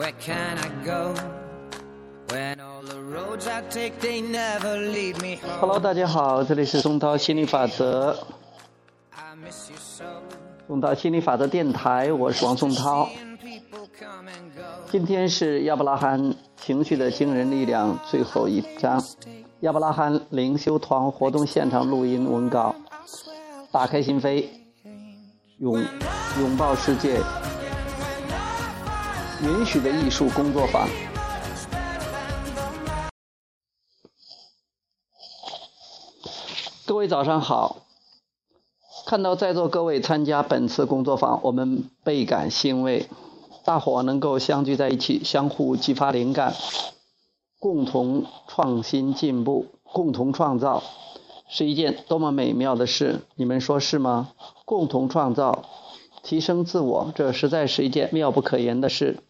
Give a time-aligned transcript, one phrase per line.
[0.00, 1.14] where can i go
[2.28, 3.62] when all the roads are
[4.00, 8.16] they never leave me hello 大家好这里是松涛心理法则。
[10.66, 13.10] 宋涛心理法则电台我是王宋涛。
[14.90, 19.02] 今天是亚伯拉罕情绪的惊人力量最后一章。
[19.60, 22.74] 亚伯拉罕灵修团活动现场录音文稿
[23.70, 24.46] 打开心扉
[25.58, 25.84] 拥
[26.40, 27.20] 拥抱世界。
[29.42, 30.86] 允许的艺术工作坊。
[36.86, 37.78] 各位早上好，
[39.06, 43.08] 看到在座各位参加本次工作坊，我们倍感欣慰。
[43.64, 46.54] 大伙能够相聚在一起，相互激发灵感，
[47.58, 50.82] 共同创新进步，共同创造，
[51.48, 53.20] 是一件多么美妙的事！
[53.36, 54.32] 你们说是吗？
[54.66, 55.64] 共同创造，
[56.22, 59.22] 提升自我，这实在是一件妙不可言的事。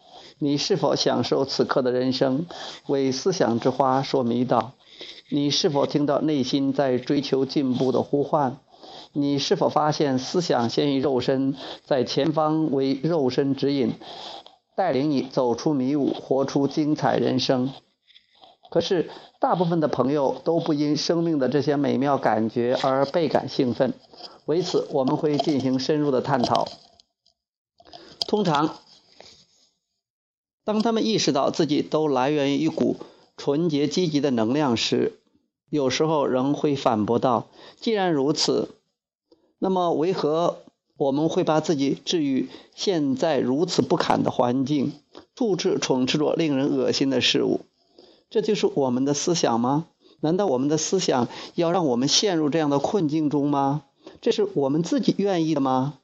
[0.43, 2.47] 你是否享受此刻的人生？
[2.87, 4.73] 为思想之花所迷倒。
[5.29, 8.57] 你是否听到内心在追求进步的呼唤？
[9.13, 13.93] 你是否发现思想先于肉身，在前方为肉身指引，
[14.75, 17.71] 带领你走出迷雾，活出精彩人生？
[18.71, 23.93] 可是，大部分的朋友都不因生命的这些美妙感觉而倍感兴奋。
[24.47, 26.67] 为此，我们会进行深入的探讨。
[28.27, 28.77] 通常，
[30.65, 32.97] 当他们意识到自己都来源于一股
[33.37, 35.15] 纯洁积极的能量时，
[35.71, 37.49] 有时候仍会反驳道
[37.81, 38.69] ：“既然如此，
[39.59, 40.59] 那么为何
[40.97, 44.93] 我们会把自己置于现在如此不堪的环境，
[45.35, 47.61] 处处充斥着令人恶心的事物？
[48.29, 49.87] 这就是我们的思想吗？
[50.21, 53.85] 难道我们的思想要让我们陷入这样的困境中吗？
[54.21, 55.95] 这是我们自己愿意的吗？”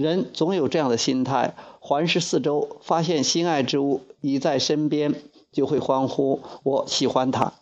[0.00, 5.14] 人总有这样的心态：环视四周，发现心爱之物已在身边，
[5.52, 7.52] 就会欢呼“我喜欢它”；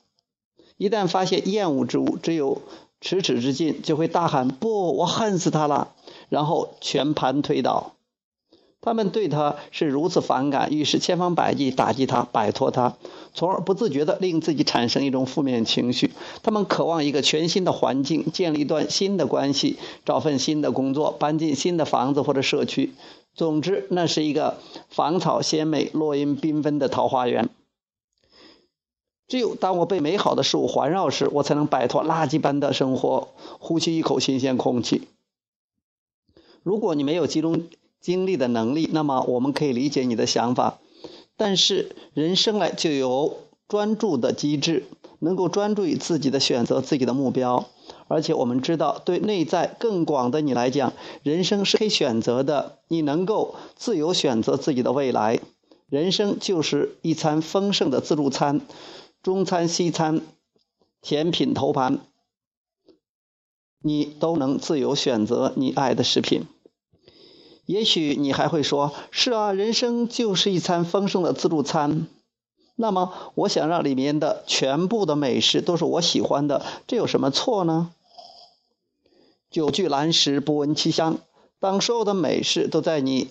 [0.76, 2.62] 一旦发现厌恶之物只有
[3.00, 5.94] 咫尺之近，就会大喊“不，我恨死它了”，
[6.30, 7.94] 然后全盘推倒。
[8.80, 12.96] 他们对他是如此反感，于是千方百计打击他，摆脱他，
[13.34, 16.12] 从而不自觉地令自己产生一种负面情绪。
[16.42, 22.94] 他们渴望一个全新的环境，建立一段新的关系，找份新的工作，搬进新的房子或者社区。
[23.34, 27.48] 总之，那是一个芳草鲜美、落英缤纷的桃花源。
[29.26, 33.28] 只有当我被美好的事物环绕时，我才能摆脱垃圾般的生活，
[33.58, 35.08] 呼吸一口新鲜空气。
[36.62, 37.66] 如果你没有集中
[38.08, 40.78] 精力的能力，那么我们可以理解你的想法。
[41.36, 43.36] 但是人生来就有
[43.68, 44.84] 专注的机制，
[45.18, 47.66] 能够专注于自己的选择、自己的目标。
[48.06, 55.40] 而且我们知道，对内在更广的你来讲，人生是可以选择的，你能够自由选择自己的未来。
[55.90, 58.62] 人生就是一餐丰盛的自助餐，
[59.22, 60.22] 中餐、西餐、
[61.02, 61.98] 甜品头盘，
[63.82, 66.46] 你都能自由选择你爱的食品。
[67.68, 72.06] 也许你还会说：“是啊，人生就是一餐丰盛的自助餐。”
[72.76, 77.90] 那么，我想让里面的全部的美食都是我喜欢的，这有什么错呢？
[79.50, 81.18] 久居蓝食，不闻其香。
[81.60, 83.28] 当所有的美食都在你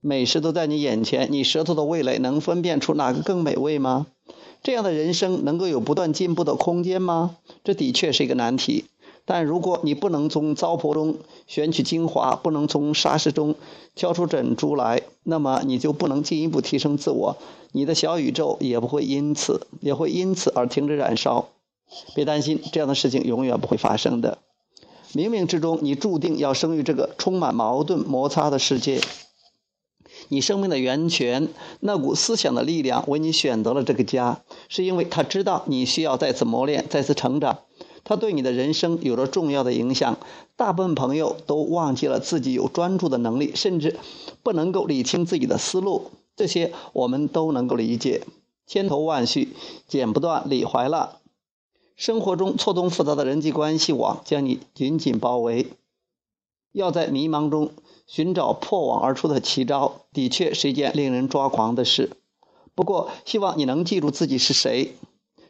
[0.00, 4.06] 美食都在你眼前，你舌头的味蕾能分辨出哪个更美味吗？
[4.62, 7.36] 这样的人生能够有不断进步的空间吗？
[7.64, 8.84] 这的确是一个难题。
[9.30, 13.54] 但如果你不能从糟粕中选取精华，不能从沙石中
[13.94, 17.36] 挑出珍珠来，那么你就不能进一步提升自我，
[17.70, 21.46] 你的小宇宙也不会因此也会因此而停止燃烧。
[22.12, 24.38] 别担心，这样的事情永远不会发生的。
[25.12, 29.00] 冥冥之中，你注定要生于这个充满矛盾摩擦的世界。
[30.26, 31.46] 你生命的源泉，
[31.78, 37.60] 那股思想的力量，为你选择了这个家，是因为他知道你需要再次磨练，再次成长。
[38.10, 40.18] 它对你的人生有着重要的影响。
[40.56, 44.00] 大部分朋友都忘记了自己有专注的能力，甚至
[44.42, 46.10] 不能够理清自己的思路。
[46.34, 48.24] 这些我们都能够理解。
[48.66, 49.54] 千头万绪，
[49.86, 51.10] 剪不断，理还乱。
[51.94, 55.68] 生活中错综复杂的人际关系网将你紧紧包围。
[56.72, 57.70] 要在迷茫中
[58.08, 62.10] 寻找破网而出的奇招，的确是一件令人抓狂的事。
[62.74, 64.96] 不过，希望你能记住自己是谁。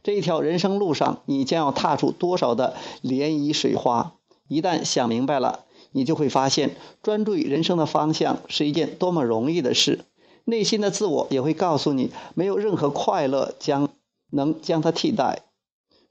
[0.03, 4.15] 这一条人生路上，你将要踏出多少的涟漪水花？
[4.49, 10.05] 一旦想明白了，你就会发现，专注于人生的方向是一件多么容易的事。
[10.45, 13.91] 内心的自我也会告诉你，没有任何快乐将
[14.31, 15.43] 能将它替代。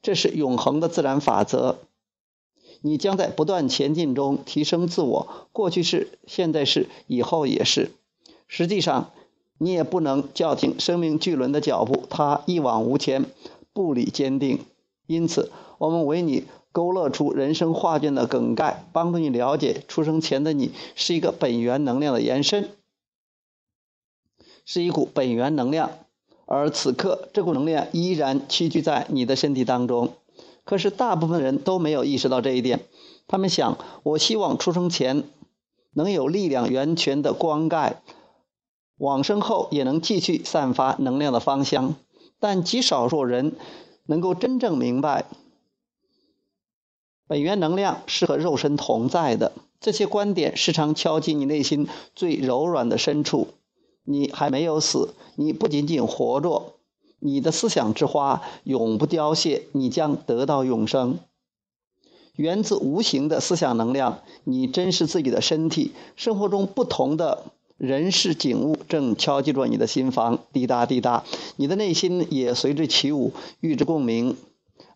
[0.02, 1.80] 这是永恒的自然法则。
[2.82, 7.92] 你将在不断前进中提升自我，过去是，现在是，以后也是。
[8.48, 9.12] 实际上，
[9.58, 13.26] 你也不能叫停生命巨轮的脚步，它一往无前，
[13.74, 14.60] 步履坚定。
[15.08, 22.70] 因此，我们为你勾勒出人生画卷的梗概，帮助你了解出生前的你是一个本源能量的延伸，
[24.66, 25.92] 是一股本源能量，
[26.46, 30.14] 而此刻这股能量依然栖居在你的身体当中。
[30.64, 32.82] 可是，大部分人都没有意识到这一点。
[33.28, 35.24] 他们想：我希望出生前
[35.94, 38.02] 能有力量源泉的光盖。
[38.98, 41.96] 往生后也能继续散发能量的芳香，
[42.40, 43.56] 但极少数人
[44.06, 45.26] 能够真正明白，
[47.28, 49.52] 本源能量是和肉身同在的。
[49.82, 53.50] 这些观点时常敲击你内心最柔软的深处。
[54.04, 56.74] 你还没有死，你不仅仅活着，
[57.20, 61.20] 你的思想之花永不凋谢，你将得到永生。
[62.36, 67.44] 源自无形的思想能量，你珍视自己的身体，生活中不同的。
[67.80, 71.24] 人事景物正敲击着你的心房，滴答滴答，
[71.56, 73.32] 你的内心也随之起舞，
[73.62, 74.36] 与之共鸣。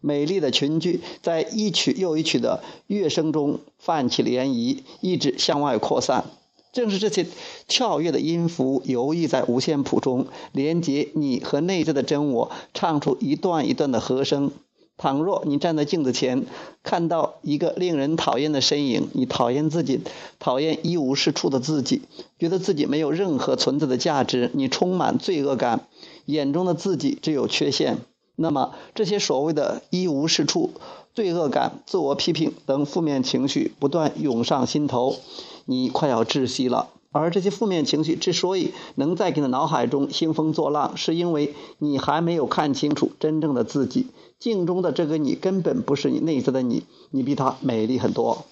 [0.01, 6.25] 美丽的群居在一曲又一曲的乐声中泛起涟漪，一直向外扩散。
[6.73, 7.25] 正是这些
[7.69, 14.51] 跳跃的音符游弋在五线谱中，连接你和内在的真我，唱出一段一段的和声。
[14.97, 16.45] 倘若你站在镜子前，
[16.83, 20.01] 看到一个令人讨厌的身影，你讨厌自己，
[20.39, 22.03] 讨厌一无是处的自己，
[22.39, 25.87] 觉得自己没有任何存在的价值，你充满罪恶感，
[26.25, 27.97] 眼中的自己只有缺陷。
[28.35, 30.71] 那么，这些所谓的一无是处、
[31.13, 35.17] 罪恶感、自我批评等负面情绪不断涌上心头，
[35.65, 36.89] 你快要窒息了。
[37.11, 44.07] 而这些负面情绪之所以能在你的脑海中兴风作浪，是因为你还没有看清楚真正的自己。
[44.43, 48.43] 镜中的这个你根本不是你内在的你，你比他美丽很多。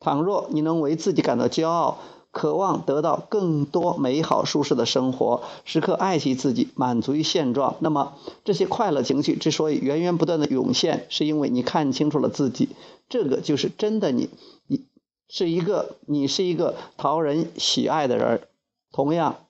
[0.00, 1.98] 倘若你能为自己感到骄傲，
[2.32, 12.70] 渴望得到更多美好舒适的生活，时刻爱惜自己，满足于现状，那么这些快乐情绪之所以源源不断的涌现，是因为你看清楚了自己，
[13.08, 14.30] 这个就是真的你。
[14.66, 14.84] 你。
[15.28, 18.42] 是一个，你是一个讨人喜爱的人。
[18.90, 19.46] 同样，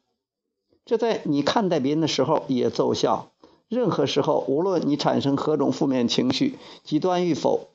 [0.84, 3.30] 这在你看待别人的时候也奏效。
[3.68, 7.68] 任何时候，无论你产生何种负面情绪，极端与否，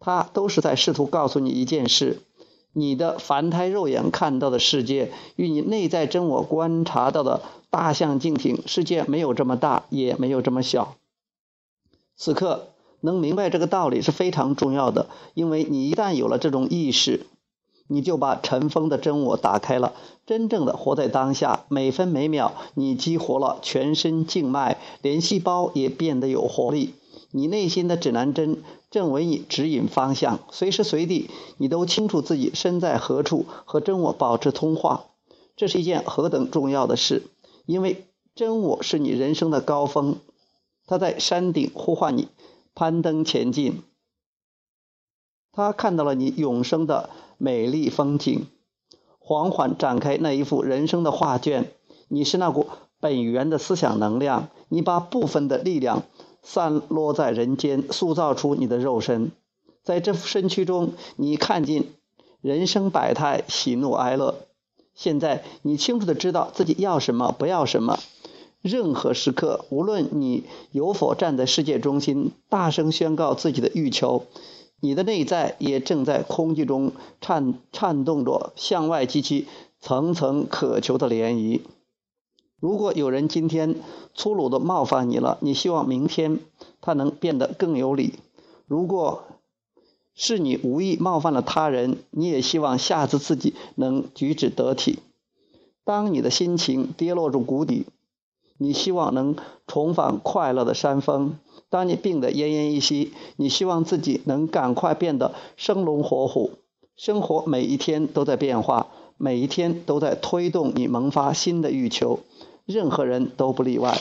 [0.00, 2.20] 他都是在试图告诉你一件事：
[2.72, 8.62] 你的凡胎肉眼看到的世界，与你内在真我观察到的大相径庭。
[8.66, 10.96] 世界没有这么大，也没有这么小。
[12.16, 12.68] 此刻
[13.00, 17.26] 能明白这个道理是非常重要的，因为你一旦有了这种意识。
[17.86, 19.92] 你就把尘封的真我打开了，
[20.26, 26.94] 真正的活在当下，每分每秒你激活了全身静脉，连细胞也变得有活力。
[27.30, 31.28] 你内心的指南针正为你指引方向，随时随地
[31.58, 35.06] 你都清楚自己身在何处，和真我保持通话。
[35.56, 37.24] 这是一件何等重要的事，
[37.66, 40.16] 因为真我是你人生的高峰，
[40.86, 42.28] 他在山顶呼唤你
[42.74, 43.82] 攀登前进。
[45.54, 47.10] 他看到了你永生的。
[47.36, 48.46] 美丽风景，
[49.18, 51.72] 缓缓展开那一幅人生的画卷。
[52.06, 52.68] 你是那股
[53.00, 56.04] 本源的思想能量，你把部分的力量
[56.42, 59.32] 散落在人间，塑造出你的肉身。
[59.82, 61.92] 在这副身躯中，你看尽
[62.40, 64.36] 人生百态，喜怒哀乐。
[64.94, 67.98] 现在你清楚的知道自己要什么，不要什么。
[68.62, 74.24] 任何时刻，无论你有否站在世界中心，大声宣告自己的欲求。
[74.84, 79.46] 你的内在也正在空气中颤颤动着，向外激起
[79.80, 81.62] 层层渴求的涟漪。
[82.60, 83.76] 如果有人今天
[84.14, 86.38] 粗鲁的冒犯你了，你希望明天
[86.82, 88.10] 他能变得更有理；
[88.66, 89.24] 如果
[90.14, 94.98] 是你无意冒犯了他人，你也希望下次自己能举止得体。
[95.82, 97.86] 当你的心情跌落入谷底，
[98.58, 101.38] 你希望能重返快乐的山峰。
[101.70, 106.52] 当你病得奄奄一息，你希望自己能赶快变得生龙活虎。
[106.96, 112.20] 生活每一天都在变化，每一天都在推动你萌发新的欲求。
[112.64, 114.00] 任何人都不例外，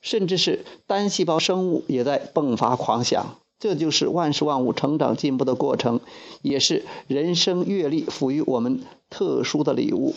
[0.00, 3.36] 甚至是单细胞生物也在迸发狂想。
[3.58, 6.00] 这就是万事万物成长进步的过程，
[6.40, 8.80] 也是人生阅历赋予我们
[9.10, 10.14] 特殊的礼物。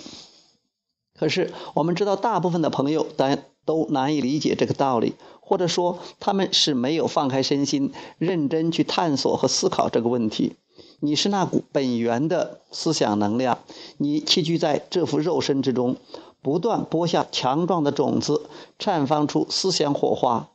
[1.18, 5.14] 可是我们知道，大部分的朋友但都难以理解这个道理。
[5.46, 10.54] 或者说，他们是没有放开身心，认真去探索和思考这个问题。
[11.02, 13.60] 你是那股本源的思想能量，
[13.98, 15.98] 你栖居在这副肉身之中，
[16.42, 18.44] 不断播下强壮的种子，
[18.80, 20.50] 绽放出思想火花。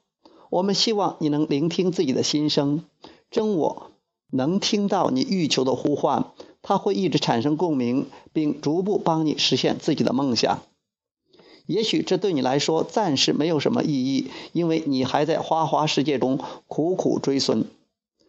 [0.49, 2.85] 我们希望你能聆听自己的心声，
[3.31, 3.91] 真我
[4.31, 6.33] 能听到你欲求的呼唤，
[6.69, 10.61] 它会一直产生共鸣，并逐步帮你实现自己的梦想。
[11.65, 17.65] 也许这对你来说暂时没有什么意义，因为你还在花花世界中苦苦追寻，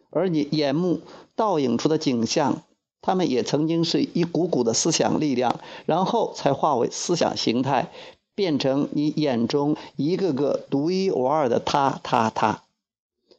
[0.08, 1.00] 而你眼目
[1.36, 2.62] 倒影出的景象，
[3.02, 7.92] 他们也曾经是一股股的思想力量，然后才化为思想形态，
[8.34, 12.62] 变成你眼中一个个独一无二的他他他。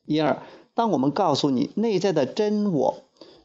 [0.05, 0.43] 因而，
[0.75, 3.01] 当我们告诉你内在的真我。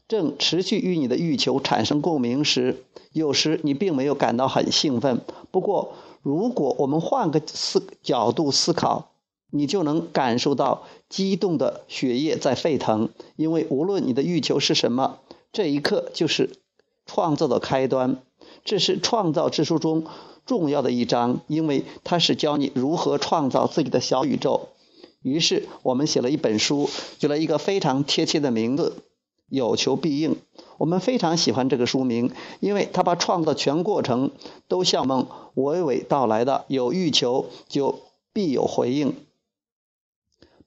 [0.07, 5.21] 正持续与你的欲求产生共鸣时，有时你并没有感到很兴奋。
[5.51, 9.11] 不过，如果我们换个思角度思考，
[9.49, 13.09] 你就能感受到激动的血液在沸腾。
[13.35, 15.19] 因为无论你的欲求是什么，
[15.51, 16.57] 这一刻就是
[17.05, 18.17] 创造的开端。
[18.63, 20.05] 这是创造之书中
[20.45, 24.69] 重要的一章，因为它是教你如何创造自己的小宇宙。
[25.21, 28.93] 于是，我们写了一本书，有了一个非常贴切的名字。
[29.49, 30.35] 有求必应，
[30.77, 34.31] 我们非常喜欢这个书名，因为它把创造全过程
[34.67, 35.25] 都向我们
[35.55, 36.65] 娓娓道来的。
[36.67, 37.99] 有欲求就
[38.33, 39.15] 必有回应。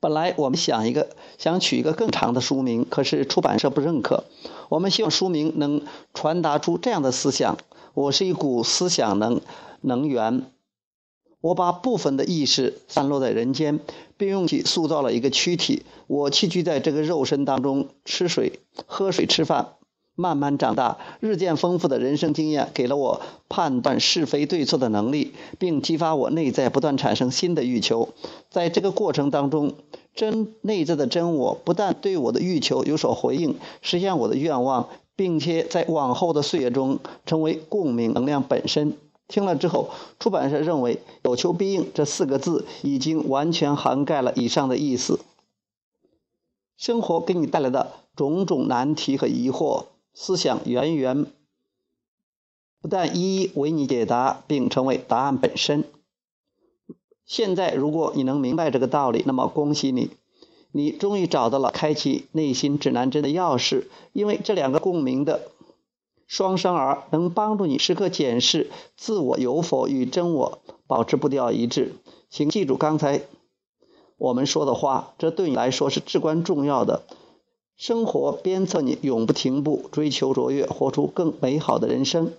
[0.01, 4.25] 本来我们想一个想取一个更长的书名，可是出版社不认可。
[4.71, 5.83] 我们希望书名能
[6.15, 7.59] 传达出这样的思想：
[7.93, 9.43] 我是一股思想能
[9.83, 10.47] 能源。
[11.41, 13.81] 我把部分的意识散落在人间，
[14.17, 15.83] 并用其塑造了一个躯体。
[16.07, 19.75] 我栖居在这个肉身当中，吃水、喝水、吃饭，
[20.15, 20.99] 慢慢长大。
[21.21, 28.11] 日渐丰富的人生经验给了我判断是非对错的能力，并激发我内在不断产生新的欲求。
[28.51, 29.73] 在这个过程当中，
[30.15, 38.99] 真内在的真我不但对我的欲求有所回应，实现我的愿望，并且在往后的岁月中成为共鸣能量本身。
[39.31, 45.21] 听了之后，出版社认为“有求必应”这四个字已经完全涵盖了以上的意思。
[46.77, 51.27] 生活给你带来的种种难题和疑惑，思想源源
[52.83, 55.85] 不但一一为你解答，并成为答案本身。
[57.25, 60.11] 现在，如果你能明白这个道理，那么恭喜你，
[60.73, 65.53] 你终于找到了开启内心指南针的钥匙，因为这两个共鸣的。
[66.31, 71.97] 双生儿能帮助你时刻检视自我有否与真我保持步调一致。
[72.31, 73.23] 请记住刚才
[74.17, 77.03] 我们说的话，这对你来说是至关重要的。
[77.77, 82.33] 生活鞭策你永不停步，追求卓越，活出更美好的人生。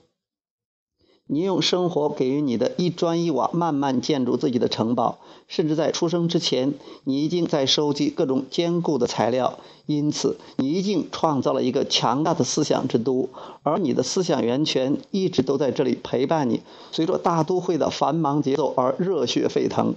[1.28, 5.20] 你用生活给予你的一砖一瓦，慢慢建筑自己的城堡。
[5.48, 6.74] 甚至在出生之前，
[7.04, 9.60] 你已经在收集各种坚固的材料。
[9.86, 13.30] 因此，你已经创造了一个强大的思想之都，
[13.63, 16.62] 而你的思想源泉一直都在这里陪伴你。
[16.92, 19.96] 随着大都会的繁忙节奏而热血沸腾。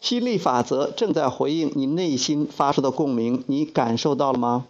[0.00, 4.66] 吸力法则正在回应你内心发出的共鸣，你感受到了吗？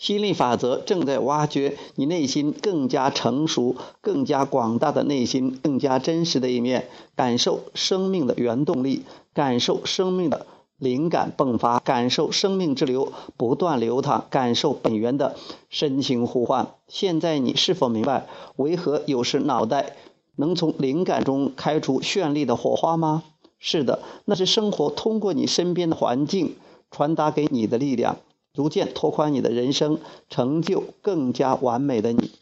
[0.00, 9.02] 吸引力法则正在挖掘你内心更加成熟、更加广大的内心，更加真实的一面，感受生命的原动力，
[9.34, 10.46] 感受生命的
[10.78, 15.36] 灵感迸发，感受生命之流不断流淌，感受本源的
[15.68, 16.68] 深情呼唤。
[16.88, 18.26] 现在你是否明白，
[18.56, 19.96] 为何有时脑袋
[20.36, 23.22] 能从灵感中开出绚丽的火花吗？
[23.58, 26.56] 是的，那是生活通过你身边的环境
[26.90, 28.16] 传达给你的力量。
[28.52, 32.32] 逐渐拓宽你的人生，成就更加完美的你。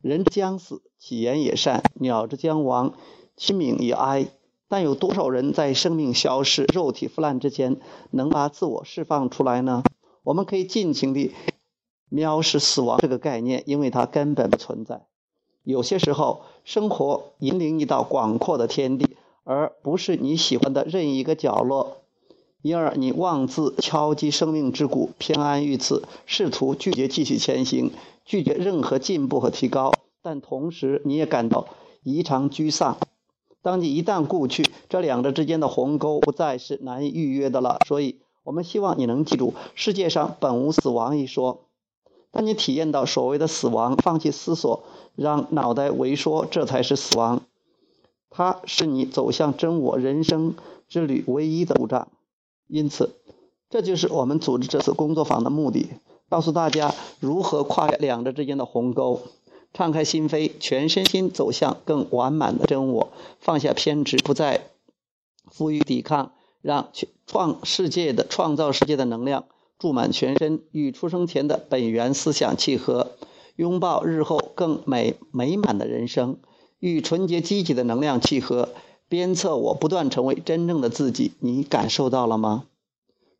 [0.00, 2.94] 人之将死，其言也善；鸟之将亡，
[3.36, 4.28] 其鸣也哀。
[4.68, 9.82] 但有多少人在生命消逝、肉体腐烂之前，能把自我释放出来呢？
[10.22, 11.32] 我们可以尽情地
[12.10, 15.06] 藐视死亡这个概念，因为它根本不存在。
[15.62, 22.02] 有些时候，生活引领你到广阔的天地，而不是你喜欢的任意一个角落。
[22.60, 27.92] 因而，你妄自敲击生命之鼓，偏安于此，试图拒绝继续前行，
[28.24, 29.92] 拒绝任何进步和提高。
[30.22, 31.68] 但同时，你也感到
[32.02, 32.98] 异常沮丧。
[33.62, 37.78] 当你一旦故去，这两者之间的鸿沟不再是难以逾越的了。
[37.86, 41.60] 所以，我们希望你能记住“世界上本无死亡”一说。
[42.32, 44.82] 当你体验到所谓的死亡，放弃思索，
[45.14, 47.42] 让脑袋萎缩，这才是死亡。
[48.30, 50.54] 它是你走向真我人生
[50.88, 52.08] 之旅唯一的路障。
[52.68, 53.16] 因此，
[53.70, 55.88] 这就是我们组织这次工作坊的目的：
[56.28, 59.22] 告诉大家如何跨越两者之间的鸿沟，
[59.72, 63.10] 敞开心扉，全身心走向更完满的真我，
[63.40, 64.68] 放下偏执，不再
[65.50, 66.90] 负隅抵抗，让
[67.26, 69.46] 创世界的创造世界的能量
[69.78, 73.12] 注满全身，与出生前的本源思想契合，
[73.56, 76.38] 拥抱日后更美美满的人生，
[76.78, 78.68] 与纯洁积极的能量契合。
[79.08, 82.64] 鞭策我不断成为真正的自己，你感受到了吗？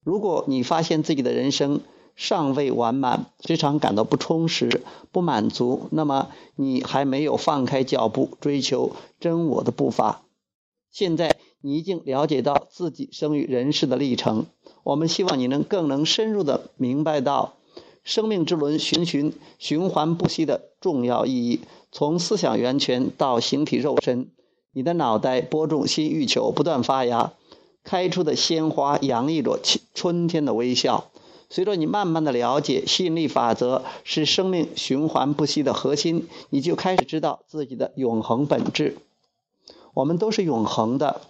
[0.03, 1.81] 如果你发现自己的人生
[2.17, 4.83] 尚未完满，时常感到不充实、
[5.13, 10.23] 不满足，那么你还没有放开脚步追求真我的步伐。
[10.91, 14.47] 现在你已经了解到自己生于人世的历程，
[14.83, 17.55] 我们希望你能更能深入的明白到
[18.03, 21.61] 生命之轮循循循环不息的重要意义。
[21.93, 24.31] 从思想源泉到形体肉身，
[24.73, 27.33] 你的脑袋播种新欲求，不断发芽，
[27.83, 29.59] 开出的鲜花洋溢着
[29.95, 31.07] 春天的微笑。
[31.51, 38.99] 随着你慢慢的了解吸引力法则是生命循环不息的核心，你就开始知道自己的永恒本质。
[39.95, 41.23] 我们都是永恒的，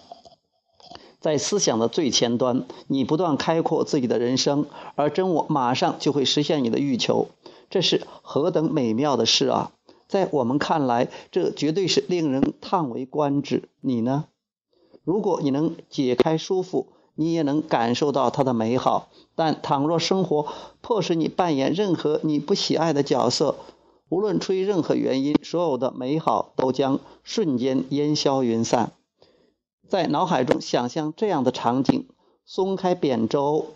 [1.21, 4.67] 在思想的最前端，你不断开阔自己的人生，
[4.97, 7.29] 而真我马上就会实现你的欲求。
[7.71, 9.71] 这是何等美妙的事啊！
[10.09, 13.69] 在我们看来，这绝对是令人叹为观止。
[13.81, 14.25] 你呢？
[15.05, 16.87] 如果你能解开束缚。
[17.21, 23.57] 你也能感受到它的美好，但倘若生活迫使你扮演任何你不喜爱的角色，
[24.09, 28.93] 无论出于任何原因，所有的美好都将瞬间烟消云散。
[29.89, 32.07] 在脑海中想象这样的场景：
[32.47, 33.67] 松开扁舟，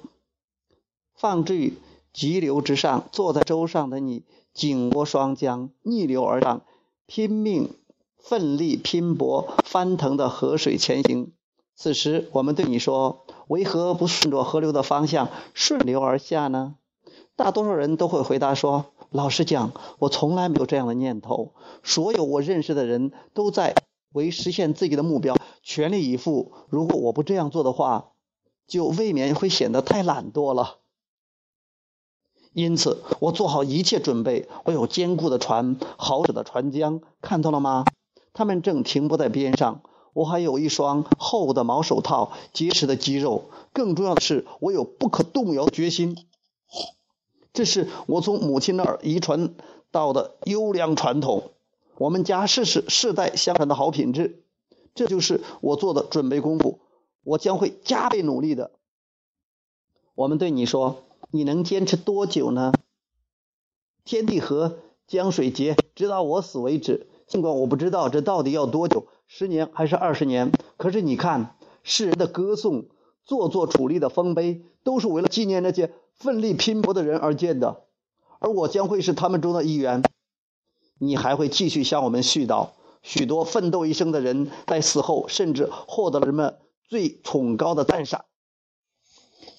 [1.16, 1.74] 放置于
[2.12, 4.22] 急流之上，坐在舟上的你
[4.54, 6.62] 紧握双桨，逆流而上，
[7.06, 7.74] 拼命
[8.18, 11.32] 奋力拼搏，翻腾的河水前行。
[11.74, 13.24] 此时，我们对你说。
[13.48, 16.76] 为何不顺着河流的方向顺流而下呢？
[17.36, 21.52] 大多数人都会回答说：“老实讲，我从来没有这样的念头。
[21.82, 23.74] 所有我认识的人都在
[24.12, 26.52] 为实现自己的目标全力以赴。
[26.68, 28.12] 如果我不这样做的话，
[28.66, 30.78] 就未免会显得太懒惰了。
[32.52, 34.48] 因此，我做好一切准备。
[34.64, 37.84] 我有坚固的船，好使的船桨，看到了吗？
[38.32, 39.82] 他们正停泊在边上。”
[40.14, 43.48] 我还有一双厚的毛手套，结实的肌肉。
[43.72, 46.18] 更重要的是，我有不可动摇的决心。
[47.54, 49.54] 这是我从母亲那儿遗传
[49.90, 51.52] 到的优良传统，
[51.96, 54.44] 我们家世世世代相传的好品质。
[54.94, 56.80] 这就是我做的准备功夫。
[57.24, 58.72] 我将会加倍努力的。
[60.14, 62.74] 我们对你说，你能坚持多久呢？
[64.04, 67.08] 天地合，江水竭，直到我死为止。
[67.26, 69.06] 尽管我不知道这到底要多久。
[69.26, 70.52] 十年还是二十年？
[70.76, 72.84] 可是你看，世人的歌颂、
[73.24, 77.84] 做作处力的丰碑，都是为了纪念那些奋力拼搏的人而建的，
[78.38, 80.02] 而我将会是他们中的一员。
[80.98, 82.68] 你还会继续向我们絮叨，
[83.02, 88.26] 许多奋斗一生的人在死后，甚至获得了人们最崇高的赞赏。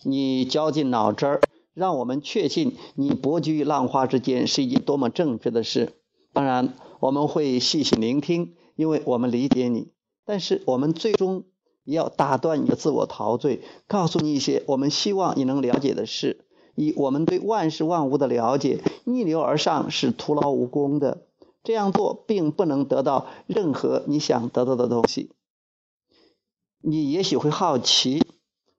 [0.04, 1.42] 你绞尽脑汁儿，
[1.74, 5.94] 让我们确信你搏击于浪花之间是一件多么正确的事。
[6.32, 8.56] 当然，我们会细心聆听。
[8.76, 9.92] 因为我们理解你，
[10.26, 11.44] 但是我们最终
[11.84, 16.48] 也要打断你的自我陶醉，告诉你一些我们希望你能了解的事。
[16.74, 21.28] 以我们对万事万物的了解，逆流而上是徒劳无功的。
[21.64, 25.30] 这样做并不能得到任何你想得到的东西。
[26.82, 28.24] 你也许会好奇，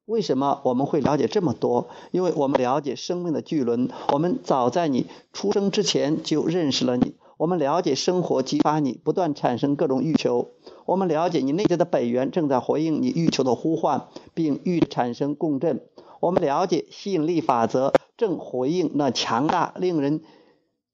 [0.06, 1.88] 为什么我们会了解这么多？
[2.10, 7.14] 因为我们了解生命的巨轮，我们早在你出生之前就认识了你。
[7.36, 10.50] 我们了解生活激发你不断产生各种欲求，
[10.86, 15.80] 我们了解你内在的本源正在回应你欲求的呼唤，并欲产生共振。
[16.20, 20.22] 我们了解吸引力法则正回应那强大、令人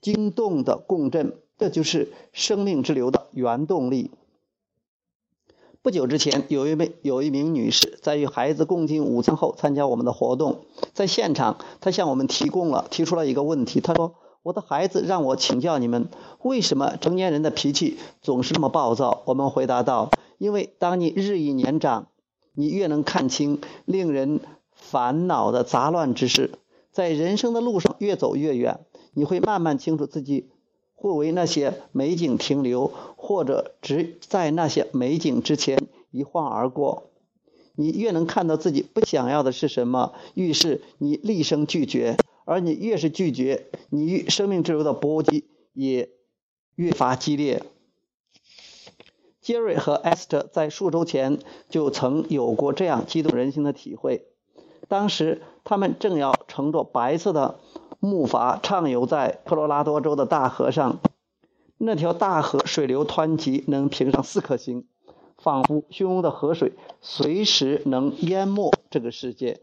[0.01, 4.12] 惊动的共振，这就是生命之流的原动力。
[5.83, 14.14] 不久之前，有一位有一名女士在与孩子共进午餐后参加我们的活动，在现场，她向我们提供了提出了一个问题，她说。
[14.43, 16.09] 我的孩子让我请教你们，
[16.40, 19.21] 为什么成年人的脾气总是那么暴躁？
[19.27, 22.07] 我们回答道：因为当你日益年长，
[22.55, 24.40] 你越能看清令人
[24.73, 26.53] 烦恼的杂乱之事，
[26.90, 28.81] 在人生的路上越走越远，
[29.12, 30.49] 你会慢慢清楚自己
[31.01, 37.05] 会为那些美景停留，或者只在那些美景之前一晃而过。
[37.75, 42.19] 你越能看到自己不想要的是什么，于是你厉声拒绝。
[42.45, 46.11] 而你越是拒绝，你与生命之流的搏击也
[46.75, 47.63] 越发激烈。
[49.41, 54.27] 杰瑞和艾斯特在数周前就曾有过这样激动人心的体会。
[54.89, 57.61] 当时他们正要乘坐白色的
[58.01, 61.01] 木筏畅游在科罗拉多州的大河上，
[61.77, 64.87] 那条大河水流湍急，能平上四颗星，
[65.37, 69.61] 仿佛汹涌的河水随时能淹没这个世界。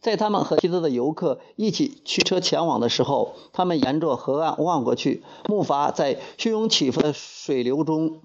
[0.00, 8.22] 在他们和其他的游客一起驱车前往的时候，他们沿着河岸望过去，木筏在汹涌起伏的水流中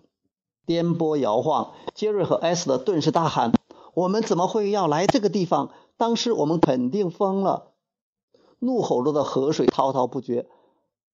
[0.66, 1.74] 颠簸摇晃。
[1.94, 3.52] 杰瑞和艾斯的顿时大喊
[3.94, 5.70] ：“我们怎么会要来这个地方？
[5.98, 7.74] 当时我们肯定疯了。”
[8.60, 10.48] 怒吼着的河水滔滔不绝，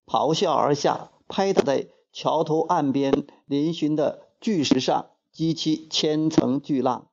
[0.06, 7.08] 咆哮而下，拍打在桥头岸边嶙峋的巨石上，激起千层巨浪。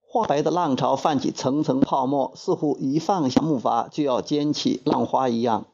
[0.00, 5.66] 花白的浪潮泛起层层泡沫，似乎一放下木筏就要溅起浪花一样。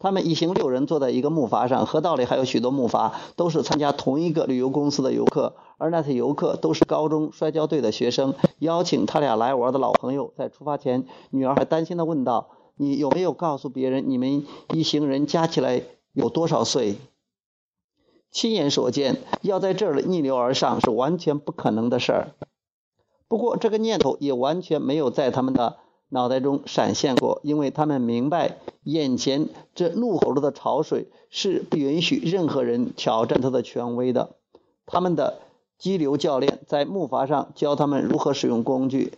[0.00, 5.56] 他们一行六人坐在一个木筏上，河道里还有许多木筏，都是参加同一个旅游公司的游客。
[5.76, 8.34] 而那些游客都是高中摔跤队的学生。
[8.58, 15.82] 邀请他俩来玩的老朋友在出发前，女儿还担心地问道：“你有没有告诉别人，你们一行人加起来
[16.12, 16.96] 有多少岁？”
[18.30, 22.28] 亲眼所见，要在这儿逆流而上是完全不可能的事儿。
[23.26, 25.76] 不过，这个念头也完全没有在他们的。
[26.10, 34.36] 脑袋中闪现过，因为他们明白，眼前这怒吼着的潮水是不允许任何人挑战他的权威的。
[34.86, 35.40] 他们的
[35.76, 39.12] 激流教练在木筏上教他们如何使用工具，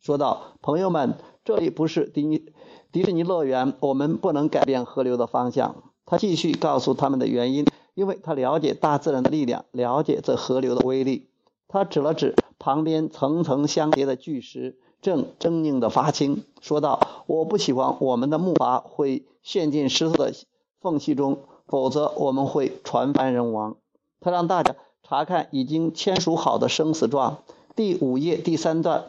[0.00, 2.52] 说道：“朋友们，这里不是迪尼
[2.90, 11.28] 迪士尼乐园，我们不能改变河流的方向。”他继续告诉他们的原因，因为他了解大自然的力量，了解这河流的威力。
[11.68, 14.78] 他指了指旁边层层相叠的巨石。
[15.02, 20.32] 正狰狞地发青，说道：“我不喜欢我们的木筏会陷进石头的
[20.80, 23.76] 缝隙中，否则我们会船翻人亡。”
[24.20, 27.38] 他让大家查看已经签署好的生死状，
[27.74, 29.06] 第五页第三段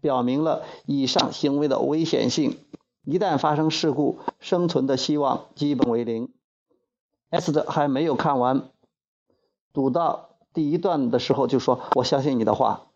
[0.00, 2.56] 表明了以上行为的危险性。
[3.04, 6.28] 一旦发生事故，生存的希望基本为零。
[7.30, 8.70] S 的还没有看完，
[9.72, 12.86] 读到第一段的时候就说：“我相信你的话。”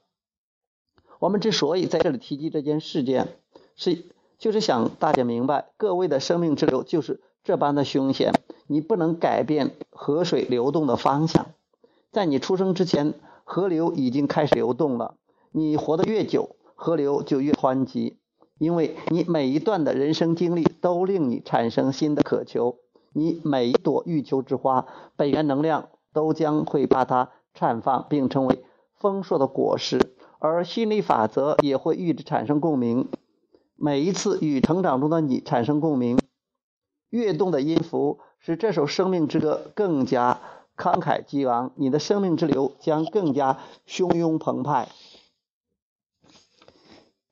[1.19, 3.29] 我们之所以在这里提及这件事件，
[3.75, 4.05] 是
[4.39, 8.33] 就是想大家明白，各位的生命之流就是这般的凶险。
[8.67, 11.47] 你不能改变河水流动的方向，
[12.11, 15.15] 在你出生之前，河流已经开始流动了。
[15.53, 18.19] 你活得越久，河流就越湍急，
[18.59, 22.79] 因为你每一段的人生经历都令你产生新的渴求。
[23.13, 28.65] 你每一朵欲求之花，本源能量都将会把它绽放，并成为
[28.97, 30.16] 丰硕的果实。
[30.39, 33.09] 而心理法则也会与之产生共鸣。
[33.77, 36.19] 每一次与成长中的你产生共鸣，
[37.11, 40.41] 跃动的音符使这首生命之歌更加
[40.77, 44.89] 慷慨激昂，你的生命之流将更加汹涌澎湃。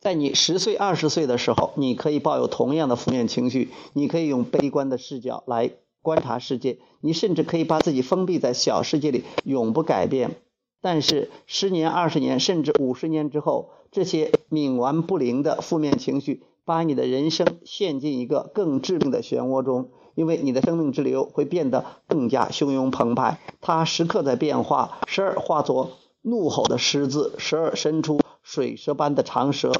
[0.00, 5.70] 在你十岁、二十岁的时候，你可以抱有同样的负面情绪，你可以用悲观的视角来
[6.02, 10.36] 观察世界，你甚至可以把自己封闭在小世界里，永不改变。
[10.84, 29.72] 但是十年、二十年，甚至五十年之后，这些冥顽不灵的负面情绪把你的人生陷进一个更致命的漩涡中，因为你的生命之流会变得更加汹涌澎湃，它时刻在变化，时而化作怒吼的狮子，时而伸出水蛇般的长舌。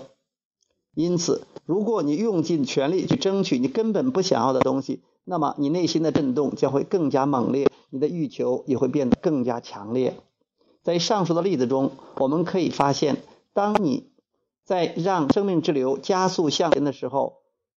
[0.95, 10.17] 因此，如果你用尽全力去争取你根本不想要的东西，那么你内心的震动将会更加猛烈，你的欲求也会变得更加强烈。
[10.85, 13.16] 在上述的例子中，我们可以发现，
[13.55, 14.11] 当你
[14.64, 17.38] 在让生命之流加速向前的时候，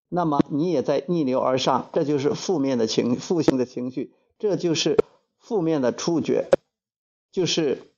[0.09, 4.97] 那么你也在逆流而上，这就是负面的情负性的情绪，这就是
[5.37, 6.49] 负面的触觉。
[7.31, 7.91] 就是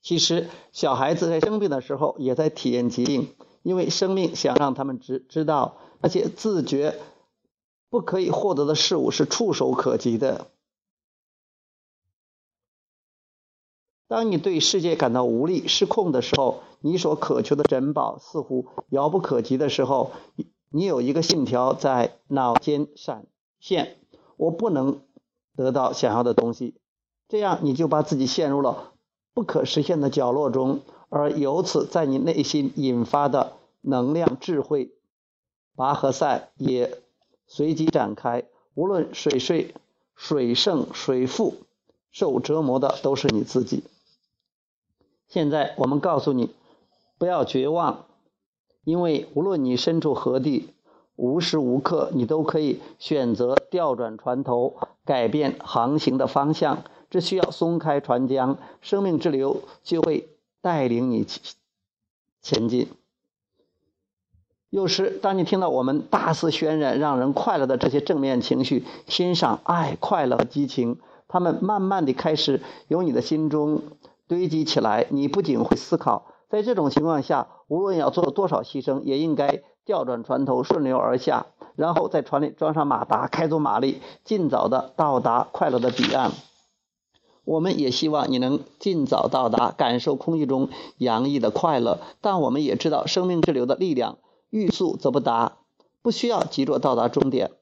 [0.00, 6.98] 其实小孩子在生病的时候也在体验疾病，因为生命想让他们知知道，那些自觉
[7.90, 10.46] 不可以获得的事物是触手可及的。
[14.08, 20.12] 当你对世界感到无力、失控的时候，你所渴求的珍宝似乎遥不可及的时候，
[20.70, 23.26] 你有一个信条在脑间闪
[23.58, 23.96] 现：
[24.36, 25.00] 我不能
[25.56, 26.76] 得到想要的东西。
[27.28, 28.92] 这样，你就把自己陷入了
[29.34, 34.92] 不可实现的角落中，而由此在你内心引发的能量智慧
[35.74, 37.02] 拔河赛也
[37.48, 38.44] 随即展开。
[38.74, 39.74] 无论水睡、
[40.14, 41.54] 水胜、水负，
[42.12, 43.82] 受折磨的都是你自己。
[45.28, 46.50] 现在我们告诉你，
[47.18, 48.06] 不要绝望，
[48.84, 50.70] 因为无论你身处何地，
[51.16, 56.84] 无时无刻你都可以选择调转船头，改变航行的方向。
[57.08, 60.28] 只需要松开船桨，生命之流就会
[60.60, 61.24] 带领你
[62.42, 62.88] 前进。
[64.70, 73.82] 有时，当你听到我们大肆渲染让人快乐的这些正面情绪，欣赏爱、快乐、激情，他们慢慢的开始由你的心中。
[74.28, 86.32] 堆积起来，你不仅会思考，在这种情况下，无论要做多少牺牲，也应该调转船头，顺流而下，然后在船里装上马达，开足马力，尽早的到达快乐的彼岸。
[87.44, 92.00] 我们也希望你能尽早到达，感受空气中洋溢的快乐。
[92.20, 94.18] 但我们也知道生命之流的力量，
[94.50, 95.58] 欲速则不达，
[96.02, 97.52] 不需要急着到达终点。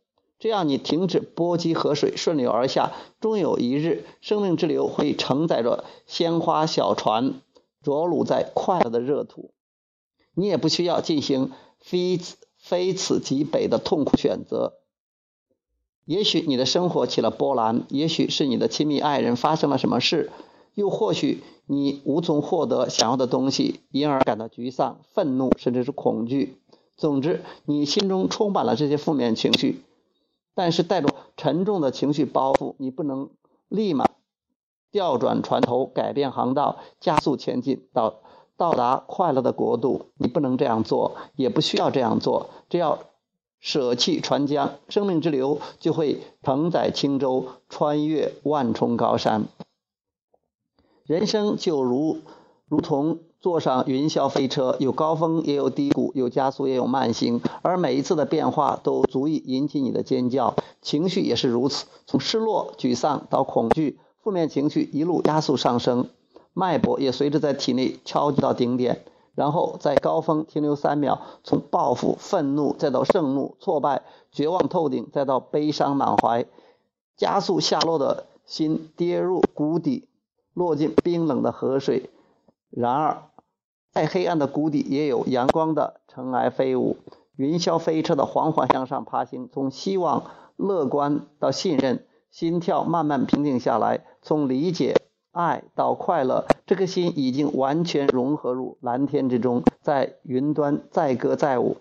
[0.44, 7.40] 这样，你停止波及河水，顺流而下，终有一日，生命之流会承载着鲜花小船，
[7.82, 9.52] 着陆在快乐的热土。
[10.34, 14.74] 你也不需要进行非此非此即彼的痛苦选择。
[16.04, 20.30] 也许你的生活起了波澜，也许是你的亲密爱人发生了什么事，
[20.74, 26.58] 又或许你无从获得想要的东西，因而感到沮丧、愤怒，甚至是恐惧。
[26.98, 29.80] 总之，你心中充满了这些负面情绪，
[30.54, 33.30] 但是带着沉重的情绪包袱，你不能
[33.68, 34.06] 立马
[34.90, 38.20] 调转船头，改变航道，加速前进到
[38.56, 40.10] 到达快乐的国度。
[40.16, 42.50] 你不能这样做，也不需要这样做。
[42.68, 43.00] 只要。
[43.60, 49.46] 舍弃船桨，生命之流就会承载轻舟，穿越万重高山。
[51.06, 52.18] 人生就如
[52.68, 60.54] 如同坐上云霄飞车，有高峰也有低谷，有加速也有慢行，而每一次的变化都足以引起你的尖叫。
[60.80, 66.08] 情绪也是如此，从失落、沮丧到恐惧，负面情绪一路加速上升，
[66.54, 69.04] 脉搏也随着在体内敲击到顶点。
[69.34, 76.46] 然后在高峰停留三秒，从报复、愤怒，再到盛怒、挫败、绝望透顶，再到悲伤满怀，
[77.18, 80.08] 加速下落的心跌入谷底，
[80.54, 82.08] 落进冰冷的河水。
[82.70, 83.22] 然而，
[83.94, 86.96] 在黑暗的谷底也有阳光的尘埃飞舞，
[87.36, 90.24] 云霄飞车的缓缓向上爬行，从希望、
[90.56, 94.96] 乐观到信任，心跳慢慢平静下来，从理解。
[95.30, 101.78] 爱到快乐，这颗心已经完全融合入蓝天之中，在云端载歌载舞。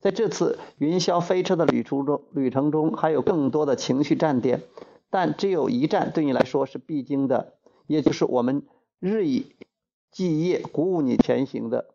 [0.00, 4.62] 在这次云霄飞车的旅途中，旅程中还有更多的情绪站点，
[5.10, 7.54] 但只有一站对你来说是必经的，
[7.86, 8.62] 也就是我们
[9.00, 9.52] 日以
[10.10, 11.86] 继夜鼓舞你前行的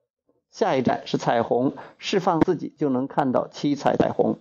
[0.52, 4.38] 下一站是彩虹，释放自己就能看到七彩彩虹。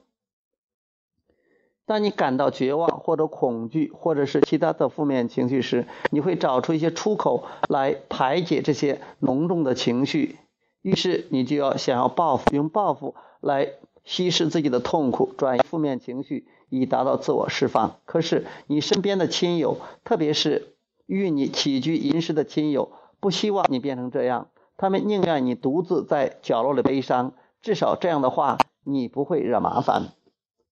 [1.87, 10.37] 当你感到绝望或者恐惧，或者是其他的负面情绪时，你会找出一些出口来排解这些浓重的情绪。
[10.83, 13.73] 于是你就要想要报复，用报复来
[14.05, 17.97] 稀释自己的痛苦，转移负面情绪，以达到自我释放。
[18.05, 20.75] 可是你身边的亲友，特别是
[21.07, 27.33] 与你起居饮食的亲友，不希望你变成这样，他们宁愿你独自在角落里悲伤。
[27.63, 30.13] 至少这样的话，你不会惹麻烦。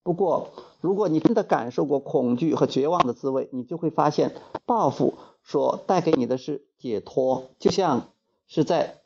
[0.03, 0.49] 不过，
[0.81, 4.35] 如果你真的感受过恐惧和绝望的滋味，你就会发现，
[4.65, 8.09] 报复所带给你的是解脱，就像
[8.47, 9.01] 是在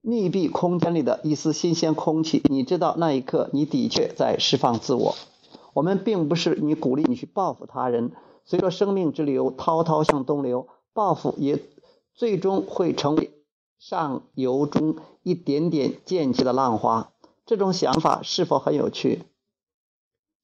[0.00, 2.42] 密闭空间里的一丝新鲜空气。
[2.50, 5.14] 你知道那一刻，你的确在释放自我。
[5.74, 8.10] 我们并不是你鼓励你去报复他人。
[8.44, 11.60] 随着生命之流滔滔向东流，报复也
[12.14, 13.32] 最终会成为
[13.78, 17.12] 上游中一点点溅起的浪花。
[17.44, 19.22] 这种想法是否很有趣？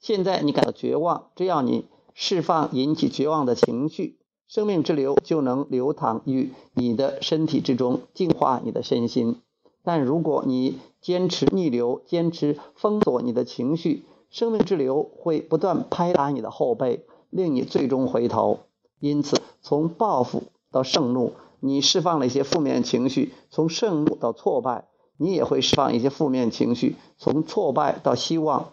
[0.01, 9.41] 现在你感到绝望，只要你释放引起绝望的情绪，生命之流就能流淌于你的身体之中，净化你的身心。
[9.85, 18.61] 但如果你坚持逆流，坚持封锁你的情绪，生命之流会不断拍打你的后背，令你最终回头。
[19.01, 28.73] 因此，从报复到盛怒，你释放了一些负面情绪；从盛怒到挫败，你也会释放一些负面情绪；从挫败到希望。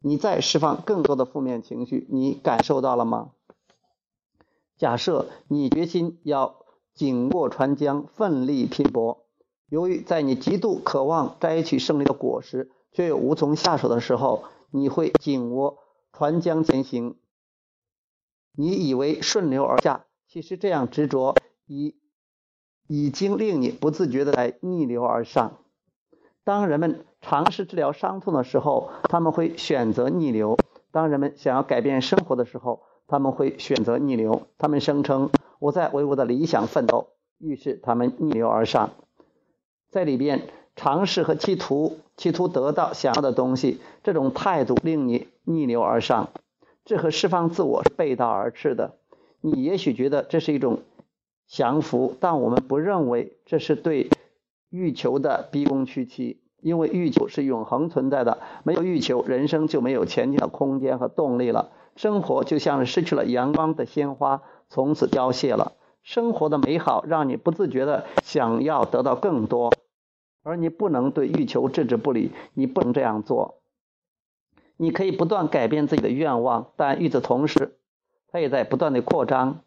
[0.00, 3.32] 你再释放更多的负面情绪，你感受到了吗？
[4.76, 9.26] 假设你决心要紧握船桨，奋力拼搏，
[9.68, 15.78] 由于在你极度渴望摘取胜利的果实，却又无从下手的时候，你会紧握
[16.12, 17.16] 船桨前行。
[18.52, 21.34] 你以为顺流而下，其实这样执着
[21.66, 21.96] 已
[22.88, 25.58] 已经令你不自觉的在逆流而上。
[26.42, 30.56] 当人们尝试治疗伤痛的时候，他们会选择逆流；
[30.90, 34.42] 当人们想要改变生活的时候，他们会选择逆流。
[34.56, 38.90] 他们声称我在为我的理想奋斗，于是他们逆流而上，
[39.90, 43.80] 在里边尝试和企图，企图得到想要的东西。
[44.02, 46.30] 这种态度令你逆流而上，
[46.86, 48.96] 这和释放自我是背道而驰的。
[49.42, 50.80] 你也许觉得这是一种
[51.48, 54.10] 降服，但我们不认为这是对
[54.70, 56.40] 欲求的逼宫屈膝。
[56.60, 61.70] 因为欲求是永恒存在的，没有欲求，人生就没有前进的空间和动力了。
[61.94, 65.74] 生活就像是失去了阳光的鲜花，从此凋谢了。
[66.02, 69.72] 生活的美好让你不自觉的想要得到更多，
[70.42, 72.32] 而你不能对欲求置之不理。
[72.54, 73.60] 你不能这样做。
[74.76, 77.78] 你可以不断改变自己的愿望，但与此同时，
[78.32, 79.60] 它也在不断的扩张。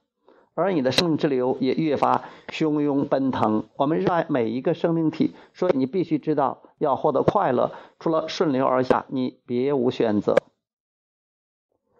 [0.53, 3.65] 而你的生命之流也越发汹涌奔腾。
[3.75, 10.35] 我们热爱每一个生命体，所以你必须知道，要获得快乐，除了顺流而下，你别无选择。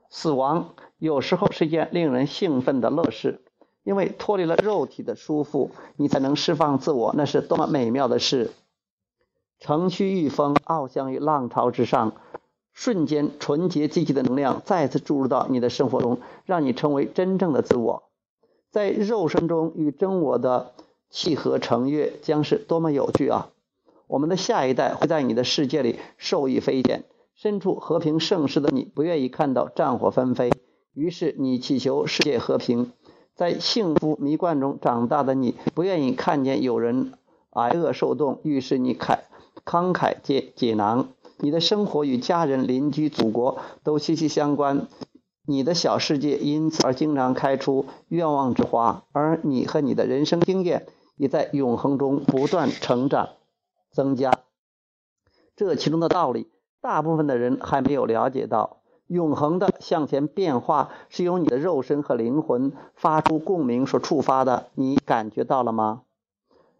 [0.09, 3.41] 死亡有时候是一件令人兴奋的乐事，
[3.83, 8.51] 因为脱离了肉体的束缚，你才能释放自我，那是多么美妙的事！
[9.59, 12.13] 乘虚御风，翱翔于浪潮之上。
[12.73, 18.10] 瞬间，纯洁积极的能量再次注入到你的生活中，让你成为真正的自我。
[18.71, 20.71] 在肉身中与真我的
[21.09, 23.49] 契合成悦，将是多么有趣啊！
[24.07, 27.03] 我们的下一代会在你的世界里受益匪浅。
[27.35, 30.51] 身处和平盛世的你，不愿意看到战火纷飞，
[30.93, 32.91] 于是你祈求世界和平。
[33.35, 37.13] 在幸福迷幻中长大的你，不愿意看见有人
[37.49, 39.19] 挨饿受冻，于是你慨
[39.65, 41.09] 慷慨解解囊。
[41.39, 44.87] 你的生活与家人、邻居、祖国都息息相关，
[45.45, 53.29] 你的小世界因此而经常开出愿望之花，而你和你的人生经验也在永恒中不断成长、
[53.91, 54.39] 增加。
[55.55, 56.47] 这其中的道理，
[56.79, 58.77] 大部分的人还没有了解到。
[59.07, 66.03] 永恒的向前变化是由你的肉身和灵魂发出共鸣所触发的，你感觉到了吗？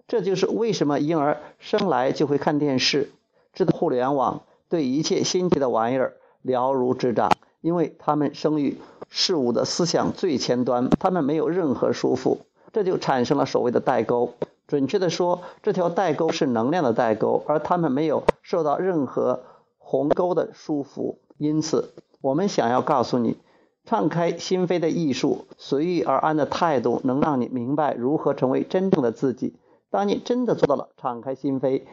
[0.08, 3.12] 这就是为什么婴儿生来就会看电视，
[3.54, 4.44] 知道互联网。
[4.70, 7.30] 对一切新奇的玩意儿了如指掌，
[7.62, 8.78] 因为他们生于
[9.10, 12.40] 事物的思想最前端，他们没有任何束缚，
[12.74, 14.34] 这就产生了所谓的代沟。
[14.68, 19.42] 准确的说，这条代沟是能量的代沟，而他们没有受到任何
[19.78, 21.16] 鸿沟的束缚。
[21.38, 23.38] 因此，我们想要告诉你，
[23.86, 29.56] 敞开心扉的艺术，随遇而安的态度，能让你明白如何成为真正的自己。
[29.90, 31.84] 当你真的做到了敞开心扉。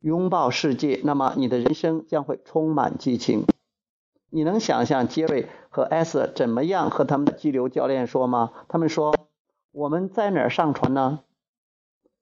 [0.00, 3.44] 拥抱世界，那么你的人生将会充满激情。
[4.30, 8.52] 你能想象杰瑞和艾斯怎么样和他们的激流教练说吗？
[8.68, 9.14] 他们说
[9.72, 11.20] ：“我们在哪儿上船呢？”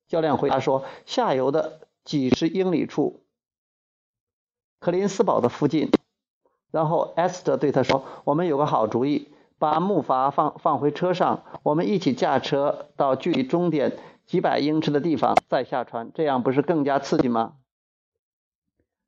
[0.07, 3.23] 教练回答说：“下游的几十英里处，
[4.79, 5.91] 克林斯堡的附近。”
[6.71, 17.55] 然后艾斯特对他说：“我们有个好主意，把木筏放放回车上，我们一起驾车到距离终点几百英尺的地方再下船，这样不是更加刺激吗？”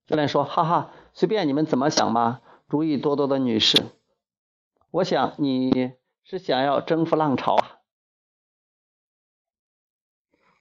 [0.07, 3.85] 教练说：“哈哈，随便你们怎么想吧，主意多多的女士。
[4.91, 5.93] 我想你
[6.25, 7.79] 是想要征服浪潮啊。”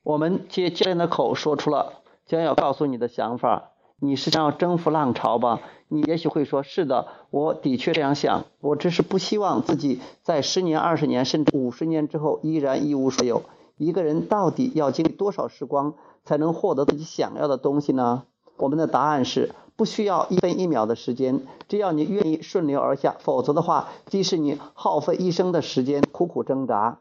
[0.04, 3.72] 我们借教练的口说出了将要告诉你的想法。
[3.98, 5.62] 你是想要征服浪潮吧？
[5.88, 8.46] 你也许会说：“是的，我的确这样想。
[8.60, 13.44] 我只是不希望自己在十年、二十年甚至五十年之后依然一无所有。
[13.78, 18.26] 一个人到底要经历多少时光才能获得自己想要的东西呢？”
[18.58, 23.16] 我们的答案是不需要一分一秒的时间，只要你愿意顺流而下。
[23.20, 27.00] 否则的话，即使你耗费一生的时间苦苦挣扎，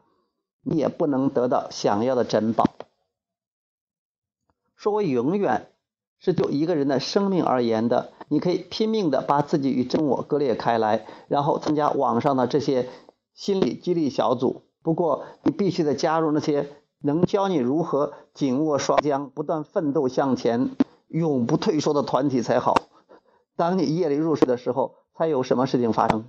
[0.61, 2.65] 你也不能得到想要的珍宝。
[4.75, 5.69] 说为永远，
[6.19, 8.11] 是就一个人的生命而言的。
[8.27, 12.89] 你可以拼命的把自己与真我割裂开来，然后参加网上的这些
[13.33, 14.63] 心理激励小组。
[14.81, 16.67] 不过，你必须得加入那些
[16.99, 20.71] 能教你如何紧握双枪，不断奋斗向前。
[21.07, 22.75] 永不退缩的团体才好。
[23.55, 26.25] 当你夜里入睡的时候，才有什么事情发生？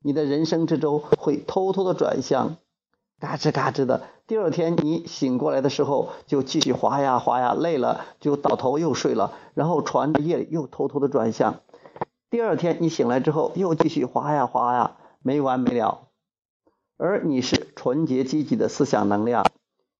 [0.00, 2.56] 你的人生之舟会偷偷的转向，
[3.20, 4.02] 嘎吱嘎吱的。
[4.26, 9.32] 第二天你醒过来的时候，就继续划呀划呀，累了就倒头又睡了。
[9.54, 11.60] 然后船夜里又偷偷的转向。
[12.30, 16.08] 第二天你醒来之后，又继续划呀划呀，没完没了。
[16.96, 19.44] 而你是纯洁积极的思想能量，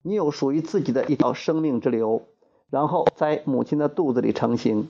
[0.03, 2.23] 你有属于自己的一条生命之流。
[2.73, 4.89] 然后在母亲的肚子里成型，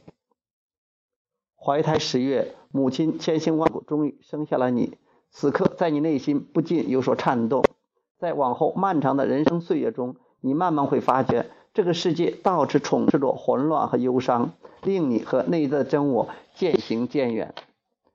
[1.56, 4.96] 怀胎十月，母亲千辛万苦终于生下了你。
[5.32, 7.64] 此刻，在你内心不禁有所颤动。
[8.20, 14.52] 在往后漫长的人生岁月中，你慢慢会发觉，这个世界到处充斥着混乱和忧伤，
[14.84, 17.52] 令你和内在的真我渐行渐远。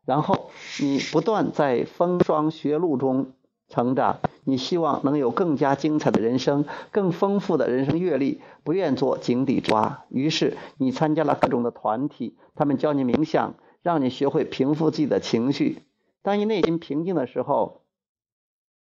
[0.06, 0.50] 然后，
[0.80, 3.34] 你不断在风霜雪露中。
[3.70, 10.06] 成长，你希望能有更加精彩的人生，更丰富的人生阅历，不愿做井底之蛙。
[10.10, 15.84] 于是你参加了各种的团体，他们教你冥想，让你学会平复自己的情绪。
[16.24, 17.82] 当你内心平静的时候，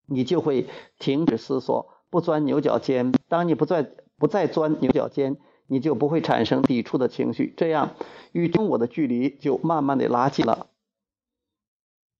[0.06, 0.68] 你就会
[0.98, 3.12] 停止思索，不钻牛角尖。
[3.28, 7.90] 当你不再不再钻牛角尖，你就不会产生抵触的情绪，这样
[8.30, 10.68] 与中我的距离就慢慢的拉近了。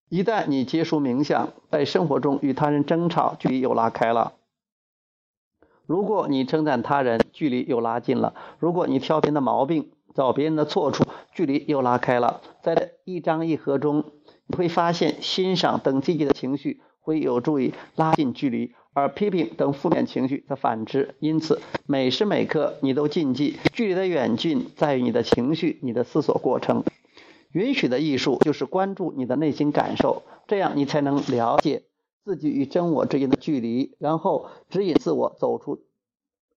[0.08, 4.34] 一旦你结束冥想，在生活中与他人争吵，距离又拉开了；
[5.84, 11.02] 如果你称赞他人，距离又拉近了；如果你挑别人的毛病，找别人的错处，
[11.32, 12.40] 距离又拉开了。
[12.62, 14.04] 在一张一合中，
[14.46, 21.16] 你会发现欣赏等积极的情绪会有助于拉近距离，而批评等负面情绪则反之。
[21.18, 26.84] 因此，每时每刻你都禁忌，距离的远近在于你的情绪、你的思索过程。
[27.56, 31.84] 允许的艺术就是关注你的内心感受，这样你才能了解
[32.22, 35.80] 自己与真我之间的距离，然后指引自我走出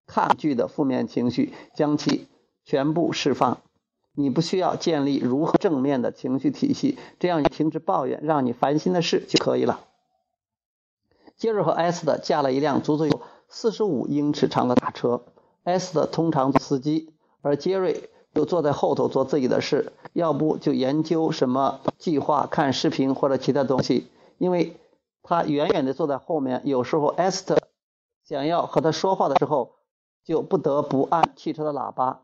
[0.06, 2.26] 抗拒的负面情绪，将其
[2.66, 3.62] 全部释放。
[4.12, 9.80] 你不需要建立如何正面的情绪体系，这样你停止抱怨，让你烦心的事就可以了。
[11.34, 15.24] 杰瑞和艾斯特驾了一辆足足有四十五英尺长的大车，
[15.64, 18.10] 艾斯特通常做司机，而杰瑞。
[18.34, 24.08] 就坐在后头做自己的事，要不就研究什么计划、看视频或者其他东西。
[24.38, 24.76] 因为
[25.22, 27.58] 他远远的坐在后面，有时候艾斯特
[28.24, 29.72] 想要和他说话的时候，
[30.24, 32.22] 就不得不按汽车的喇叭，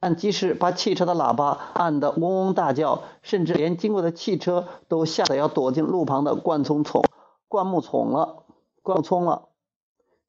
[0.00, 7.02] 按即使把汽车的喇叭按得嗡嗡大叫，甚至连经过的汽车都吓得要躲进路旁的灌丛丛、
[7.48, 8.42] 灌木丛了、
[8.82, 9.48] 灌木丛了。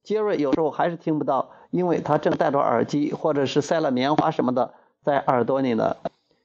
[0.03, 4.73] 杰瑞有时候还是听不到，因为他正戴着耳机，或者是塞了棉花什么的。
[5.07, 5.95] 在耳朵里呢。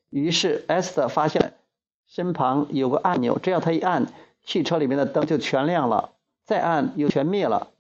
[0.08, 1.54] 于是艾斯特发现
[2.06, 4.06] 身旁有个按钮，只要他一按，
[4.44, 6.10] 汽车里面的灯就全亮了；
[6.44, 7.72] 再按又全灭了。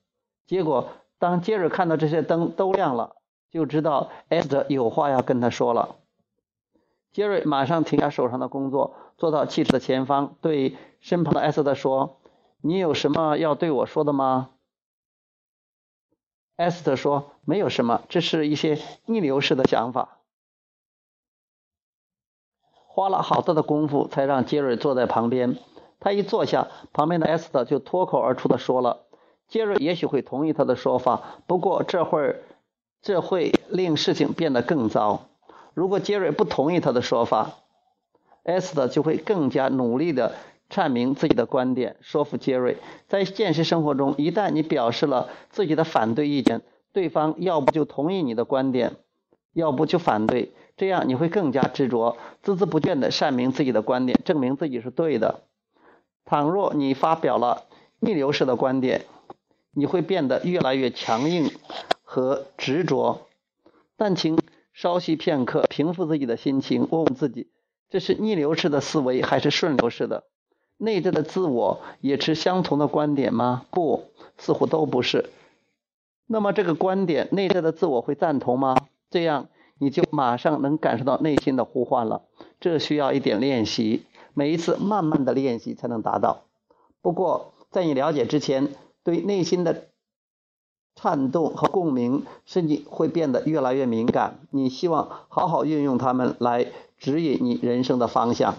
[0.44, 0.88] 结果
[1.20, 3.14] 当杰瑞看到这些灯都亮了，
[3.48, 5.94] 就知道艾斯特有话要跟他说了。
[7.12, 12.18] 杰瑞马上停下手上的工作，坐到汽车的前方，对身旁的艾斯特说
[12.60, 14.50] ：“你有什么要对我说的吗？”
[16.56, 18.76] 艾斯特说：“没有什么，这是一些
[19.06, 20.18] 逆流式的想法。”
[22.94, 25.56] 花了好大的功夫才让杰瑞坐在旁边。
[25.98, 29.06] 他一坐下，旁边的艾斯特就脱口而出的说了
[29.48, 32.42] ：“杰瑞也许会同意他的说法，不过这会儿
[33.00, 35.22] 这会令事情变得更糟。
[35.72, 37.52] 如果杰瑞不同意他的说法，
[38.44, 40.34] 艾斯特就会更加努力的
[40.68, 42.76] 阐明自己的观点，说服杰瑞。
[43.08, 46.60] 在现实生活中，一旦你表示了自己的反对意见，
[46.92, 48.96] 对方要不就同意你的观点，
[49.54, 55.42] 要不就反对。”这样你会更加执着、孜孜不倦地阐明自己的观点，证明自己是对的。
[56.24, 57.64] 倘若你发表了
[58.00, 59.04] 逆流式的观点，
[59.72, 61.50] 你会变得越来越强硬
[62.02, 63.28] 和执着。
[63.96, 64.38] 但请
[64.72, 67.48] 稍息片刻，平复自己的心情，问问自己：
[67.90, 70.24] 这是逆流式的思维还是顺流式的？
[70.78, 73.66] 内在的自我也持相同的观点吗？
[73.70, 74.04] 不，
[74.38, 75.30] 似乎都不是。
[76.26, 78.76] 那么这个观点，内在的自我会赞同吗？
[79.10, 79.48] 这样。
[79.82, 82.22] 你就马上能感受到内心的呼唤了，
[82.60, 86.44] 这需要一点练习，每一次慢慢的练习才能达到。
[87.00, 88.68] 不过在你了解之前，
[89.02, 89.88] 对内心的
[90.94, 94.38] 颤动和共鸣，使你会变得越来越敏感。
[94.52, 98.54] 你希望好好运用它们来指引你人生的方向。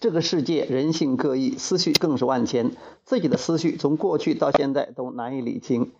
[0.00, 2.70] 这个世界人性各异，思绪更是万千，
[3.04, 5.92] 自己的思绪从过去到现在都难以理清，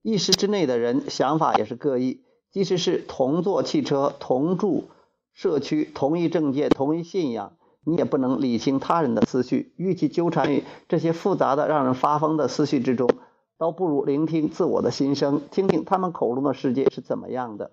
[0.00, 2.20] 一时之内的人想法也是各异。
[2.50, 4.84] 即使是同坐汽车、同住
[5.32, 7.52] 社区、同一政界、同一信仰，
[7.84, 9.72] 你也不能理清他人的思绪。
[9.76, 13.08] 与其纠缠于这些复杂的、让人发疯的思绪之中，
[13.56, 17.70] 倒不如聆听自我的心声，听听他们口中的世界是怎么样的。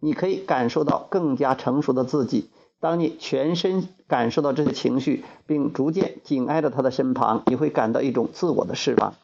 [0.00, 2.50] 你可以感受到更加成熟的自己。
[2.80, 9.14] 当你全身感受到这些情绪，并逐渐紧挨着他的身旁，你会感到一种自我的释放。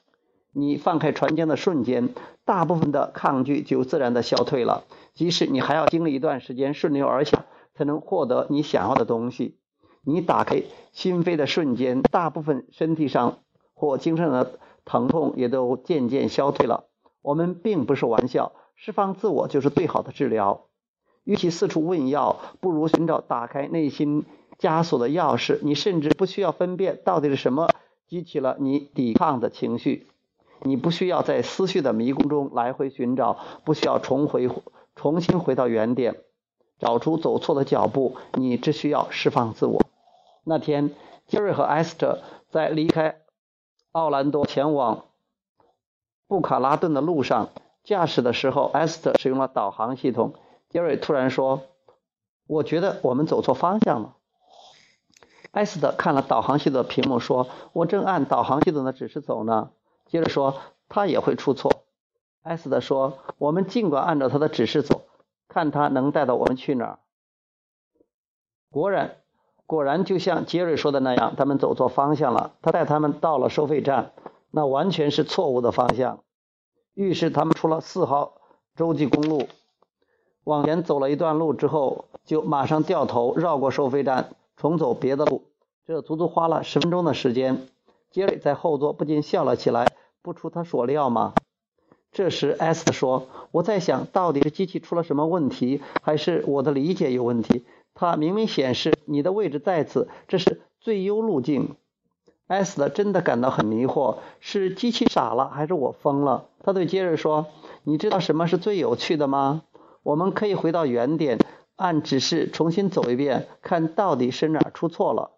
[0.58, 2.08] 你放开船桨的瞬间，
[2.44, 4.82] 大部分的抗拒就自然的消退了。
[5.14, 9.56] 即使你还要经历一段时间顺流而下，才能获得你想要的东西。
[10.02, 13.38] 你打开心扉的瞬间，大部分身体上
[13.72, 16.86] 或精神的疼痛也都渐渐消退了。
[17.22, 20.64] 我们并不是玩笑，释放自我就是最好的治疗。
[21.22, 24.24] 与其四处问药，不如寻找打开内心
[24.58, 25.60] 枷锁的钥匙。
[25.62, 27.68] 你甚至不需要分辨到底是什么
[28.08, 30.08] 激起了你抵抗的情绪。
[30.60, 34.50] 你不需要在思绪的迷宫中来回寻找，不需要重回、
[34.96, 36.16] 重新回到原点，
[36.78, 38.16] 找出走错的脚步。
[38.34, 39.82] 你只需要释放自我。
[40.44, 40.94] 那天，
[41.26, 43.20] 杰瑞和艾斯特在离开
[43.92, 45.04] 奥兰多前往
[46.26, 47.50] 布卡拉顿的路上
[47.84, 50.34] 驾驶的时候，艾斯特使用了导航系统。
[50.70, 51.62] 杰瑞突然说
[52.46, 54.16] ：“我觉得我们走错方向了。”
[55.50, 59.70] 艾斯特看了导航系统的屏幕说：“我正按导航系统的指示走呢。”
[60.08, 60.54] 接着说，
[60.88, 61.84] 他也会出错。
[62.42, 65.02] 艾斯特说：“我们尽管按照他的指示走，
[65.48, 66.98] 看他能带到我们去哪儿。”
[68.72, 69.16] 果然，
[69.66, 72.52] 果然就像杰瑞说的那样，他们走错方向了。
[72.62, 74.12] 他带他们到了收费站，
[74.50, 76.20] 那完全是错误的方向。
[76.94, 78.40] 于是他们出了四号
[78.76, 79.46] 洲际公路，
[80.44, 85.44] 往前走了一段路之后，就马上掉头绕过收费站，重走别的路。
[85.86, 87.68] 这足足花了十分钟的时间。
[88.10, 89.86] 杰瑞在后座不禁笑了起来。
[90.28, 91.32] 不出他所料吗？
[92.12, 97.64] 这时，S 特说：“我在想到底是机器出了什么问题，还是我的理解有问题？
[97.94, 101.76] 它明明显示你的位置在此，这是最优路径。
[102.46, 106.48] ”S 的真的感到很迷惑：是机器傻了，还是我疯了？
[106.62, 107.46] 他对杰瑞说
[107.84, 109.62] ：“你知道什么是最有趣的吗？
[110.02, 111.38] 我们可以回到原点，
[111.76, 115.30] 按指示重新走一遍，看到底是哪出错了。”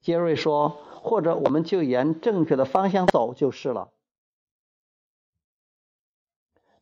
[0.00, 3.88] 杰瑞说：“或者我们就沿正确的方向走就是了。”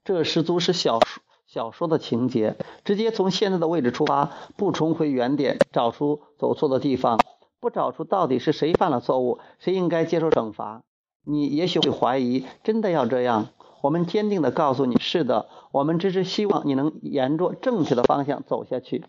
[0.06, 7.18] 这十足是小说小说的情节，直接从现在的位置出发，不重回原点，找出走错的地方，
[7.58, 10.84] 不找出到底是谁犯了错误，谁应该接受惩罚。
[11.24, 13.48] 你也许会怀疑，真的要这样？
[13.82, 19.04] 我们坚定地告诉你，是的，我们只是希望你能沿着正确的方向走下去。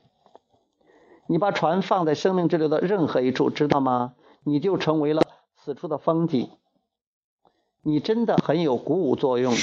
[1.28, 4.14] 你把船放在生命之流的任何一处，知道吗？
[4.44, 5.22] 你就成为了
[5.64, 6.50] 此处的风景。
[7.84, 9.54] 你真的很有鼓舞作用。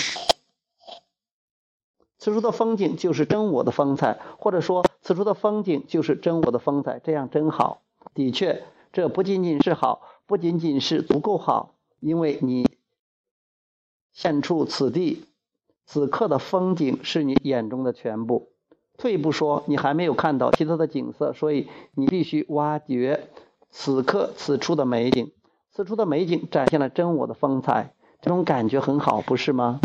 [2.25, 7.83] 此处的风景就是真我的风采，或者说此处的风景就是真我的风采，这样真好。
[8.15, 8.65] 的确，
[8.95, 12.67] 这不仅仅是好，不仅仅是足够好，因为你
[14.15, 15.27] 现出此地
[15.85, 18.49] 此刻的风景是你眼中的全部。
[18.97, 23.29] 退一步说，你还没有看到其他的景色，所以你必须挖掘
[23.71, 25.31] 此刻此处的美景。
[25.71, 29.83] 此处的美景展现了真我的风采，这种感觉很好，不是吗？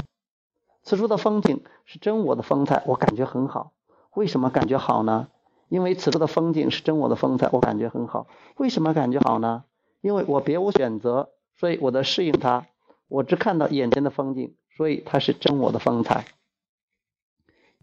[0.90, 3.74] 此处的风景是真我的风采，我感觉很好。
[4.16, 5.28] 为什么感觉好呢？
[5.68, 8.26] 因为此处的风景是真我的风采，我感觉很好。
[8.58, 9.66] 为什么感觉好呢？
[10.02, 11.30] 因为我别无选择，
[11.60, 12.66] 所以我在适应它。
[13.08, 16.26] 我只看到眼前的风景，所以它是真我的风采。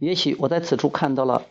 [0.00, 1.42] 也许我在此处看到了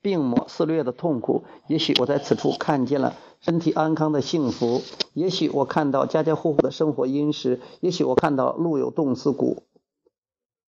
[0.00, 4.80] 病魔肆虐的痛苦，也许我在此处看见了身体安康的幸福，
[5.12, 9.64] 也许我看到家家户户的生活殷实，也许我看到路有冻死骨。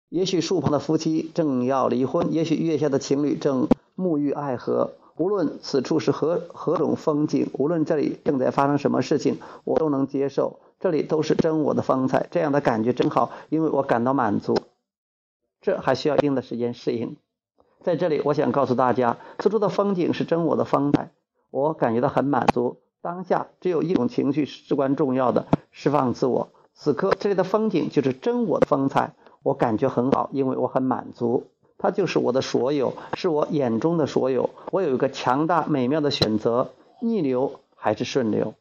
[0.09, 4.92] 也许树旁的夫妻正要离婚，也许月下的情侣正沐浴爱河。
[5.16, 10.59] 无论此处是何何种风景，无论这里正在发生什么事情，我都能接受。
[10.80, 14.57] 这里都是真我的风采，这样的感觉真好，因为我感到满足。
[15.61, 17.16] 这还需要一定的时间适应。
[17.80, 21.12] 在这里，我想告诉大家，此处的风景是真我的风采，
[21.50, 22.78] 我感觉到很满足。
[23.00, 26.50] 当下只有一种情绪是至关重要的，释放自我。
[26.74, 29.14] 此刻这里的风景就是真我的风采。
[29.45, 31.45] 我感觉很好，因为我很满足，
[31.76, 34.49] 它就是我的所有，是我眼中的所有。
[34.72, 36.70] 我有一个强大美妙的选择：
[37.01, 38.55] 逆流还是顺流。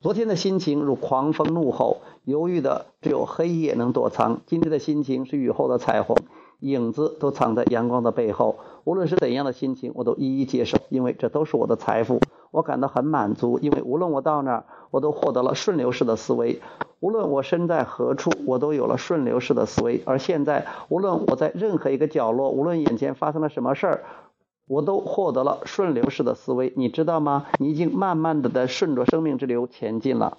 [0.00, 6.16] 昨天的心情如狂风怒吼，犹豫的只有黑夜能躲藏；今天的心情是雨后的彩虹，
[6.60, 8.58] 影子都藏在阳光的背后。
[8.84, 12.20] 无论是怎样的心情，我都一一接受，因为这都是我的财富。
[12.50, 16.62] 我感到很满足，因为无论我到哪儿，我都获得了顺流式的思维。
[17.00, 20.00] 无论我身在何处，我都有了顺流式的思维。
[20.06, 24.04] 而现在，无论我在任何一个角落，无论眼前发生了什么事儿，
[24.66, 26.72] 我都获得了顺流式的思维。
[26.74, 27.46] 你知道吗？
[27.58, 30.38] 你已经慢慢的在顺着生命之流前进了。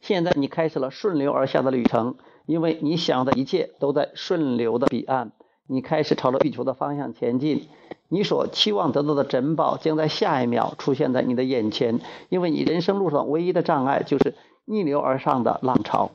[0.00, 2.16] 现在你开始了顺流而下的旅程，
[2.48, 5.30] 因为你想的一切都在顺流的彼岸。
[5.66, 7.68] 你开始朝着地球的方向前进。
[8.08, 14.34] 你所期望得到的珍宝将在下一秒出现在你的眼前，因为你人生路上唯一的障碍就是。
[14.70, 16.10] 逆流而上的浪潮。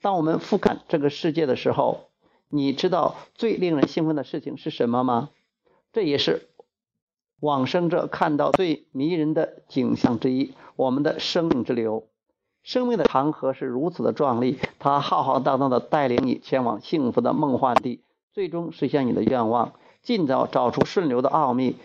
[0.00, 2.08] 当我们俯瞰这个世界的时候，
[2.48, 5.28] 你知道最令人兴奋的事情是什么吗？
[5.92, 6.48] 这也是
[7.40, 10.54] 往生者看到最迷人的景象之一。
[10.76, 12.04] 我们的生命之流，
[12.62, 18.02] 生命的长河是如此的壮丽，它浩浩荡荡的带领你前往幸福的梦幻地，
[18.32, 19.72] 最终实现你的愿望。
[20.02, 21.76] 尽早找出顺流的奥秘，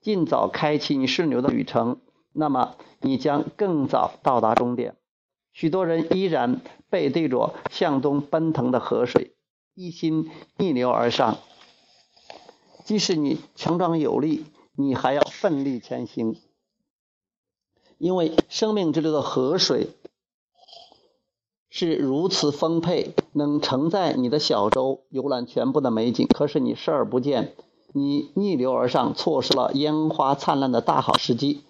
[0.00, 2.00] 尽早开启你顺流的旅程，
[2.32, 4.96] 那么你将更早到达终点。
[5.52, 9.36] 许多人依然背对着向东奔腾的河水，
[9.74, 11.38] 一心逆流而上。
[12.84, 14.44] 即使你强壮有力，
[14.74, 16.36] 你还要奋力前行，
[17.98, 19.90] 因为生命之流的河水
[21.74, 26.26] 是如此丰沛，能承载你的小舟游览全部的美景。
[26.28, 27.54] 可是你视而不见，
[27.94, 31.62] 你逆流而上，错失了烟花灿烂的大好时机。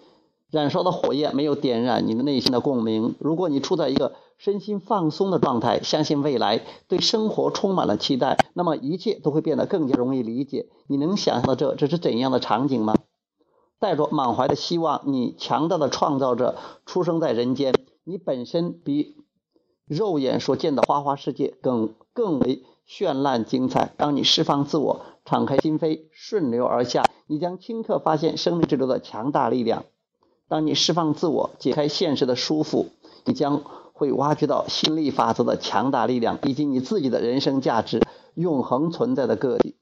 [0.51, 3.15] 燃烧的火焰没有点燃你的内心的共鸣。
[3.17, 10.67] 如果你处在一个身心放松的状态，相信未来，对生活充满了期待，那么一切都会变得更加容易理解。
[10.87, 12.93] 你能想象到这这是怎样的场景吗？
[13.79, 17.73] 带着满怀的希望，你强大的创造者出生在人间。
[18.03, 19.15] 你本身比
[19.85, 23.93] 肉眼所见的花花世界更更为绚烂精彩。
[23.97, 29.85] 当你释放自我，敞开心扉，顺流而下，你将顷刻发现生命之流的强大力量。
[30.47, 32.87] 当你释放自我，解开现实的束缚，
[33.25, 33.83] 你将会。
[33.95, 38.01] 会挖掘到心力法则的强大力量，以及你自己的人生价值
[38.33, 39.77] 永恒存在的个体。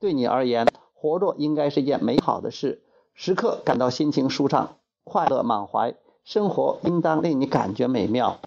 [0.00, 2.82] 对你而言，活着应该是一件美好的事，
[3.14, 8.40] 时刻感到心情舒畅、快乐满怀，生活应当令你感觉美妙。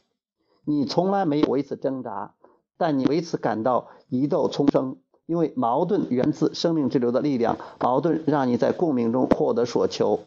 [0.69, 2.35] 你从来没有为此挣扎，
[2.77, 10.19] 但你为此感到疑窦丛生，因为矛盾源自生命之流的力量，矛盾让你在共鸣中获得所求。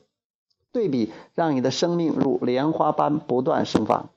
[0.72, 4.09] 对比让你的生命如莲花般不断盛放。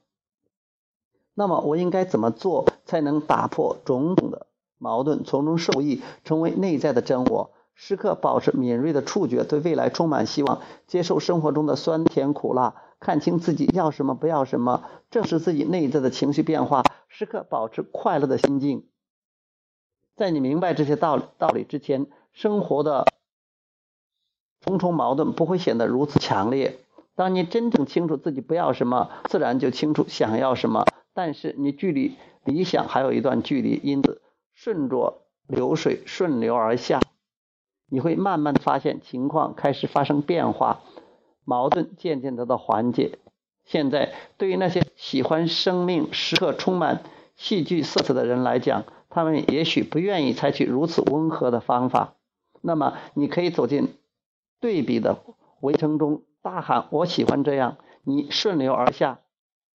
[1.36, 4.48] 那么我应该怎么做才能打破种种的
[4.80, 7.52] 矛盾，从中受益，成为内在的真我？
[7.76, 12.74] 时刻保持敏锐的触觉，对未来充满希望，接受生活中的酸甜苦辣，
[13.06, 18.88] 看清自己要什么不要什么，正视自己内在的情绪变化，时刻保持快乐的心境。
[20.16, 23.06] 在你明白这些道理道理之前，生活的。
[24.60, 26.80] 重重矛盾不会显得如此强烈。
[27.14, 30.86] 当你真正清楚自己不要什么，自然就清楚想要什么。
[31.14, 34.20] 但是你距离理想还有一段距离，因此
[34.56, 37.00] 顺着流水顺流而下，
[37.88, 40.82] 你会慢慢发现情况开始发生变化，
[41.46, 43.20] 矛盾渐渐得到缓解。
[43.64, 47.04] 现在对于那些喜欢生命时刻充满
[47.38, 52.16] 戏剧色彩的人来讲，他们也许不愿意采取如此温和的方法。
[52.62, 53.96] 那么你可以走进。
[54.62, 55.20] 对比的
[55.62, 57.78] 围城中大喊：“我喜欢这样。”
[58.08, 59.20] 你顺流而下，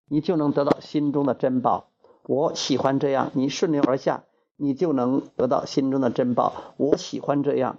[0.09, 1.91] 你就能得到心中的珍宝。
[2.25, 4.25] 我喜欢这样，你顺流而下，
[4.57, 6.75] 你就能得到心中的珍宝。
[6.77, 7.79] 我喜欢这样，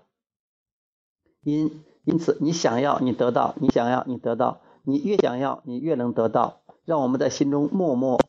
[1.42, 4.62] 因因此你想要，你得到；你想要，你得到。
[4.84, 6.62] 你越想要，你越能得到。
[6.86, 8.20] 让我们在心中默默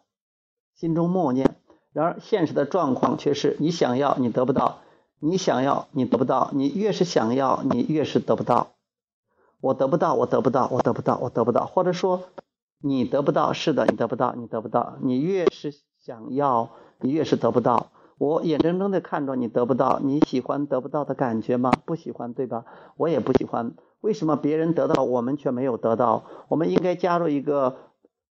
[0.75, 1.57] 心中默念。
[1.93, 4.79] 然而现实的状况却是：你想要，你得不到。
[5.19, 8.73] 你想要，你得不到；你越是想要，你越是得不到。
[9.61, 11.65] 我得不到，我得不到，我得不到，我得不到。
[11.67, 12.25] 或者说，
[12.81, 14.97] 你得不到，是的，你得不到，你得不到。
[15.01, 16.71] 你越是想要，
[17.01, 17.93] 你越是得不到。
[18.19, 20.01] 我眼睁睁的看着你得不到。
[20.03, 21.73] 你喜欢得不到的感觉吗？
[21.85, 22.65] 不喜欢，对吧？
[22.97, 23.75] 我也不喜欢。
[24.01, 26.25] 为什么别人得到，我们却没有得到？
[26.49, 27.77] 我们应该加入一个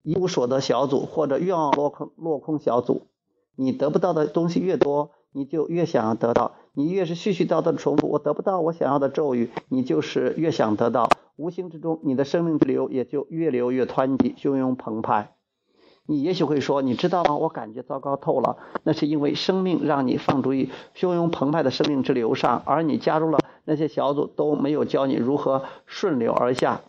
[0.03, 3.07] 一无所得小组，或者愿望落空落空小组。
[3.55, 6.53] 你得不到的东西越多，你就越想要得到。
[6.73, 11.09] 你越是絮絮叨叨的重复“我得不到我想要的咒语”，你就是越想得到。
[11.37, 15.34] 无形之中，你的生命之流也就越流越湍急、汹涌澎湃。
[16.07, 17.35] 你也许会说：“你知道吗？
[17.35, 26.81] 我感觉糟糕透了。”那是因为生命让你放逐于汹涌澎湃的生命之流上，而你加入了那些小组都没有教你如何顺流而下。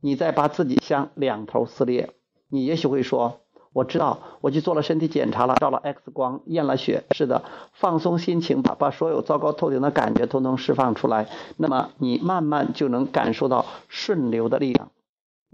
[0.00, 2.10] 你在把自己向两头撕裂。
[2.48, 3.40] 你也许会说。
[3.72, 7.04] 我知道，我去做了身体检查了，照了 X 光，验了血。
[7.10, 7.44] 是的，
[7.74, 11.28] 放松心情吧，把所有糟糕透顶的感觉统统释放出来。
[11.58, 14.88] 那么你慢慢就能感受到顺流的力量。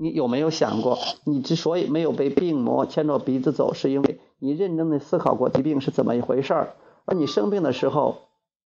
[0.02, 6.74] 你有没有想过，你之所以没有被病魔牵着鼻子走，是因为你认真的思考过疾病是怎么一回事儿？
[7.04, 8.16] 而你生病的时候，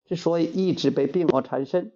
[0.05, 1.93] 之所以一直被病魔缠身，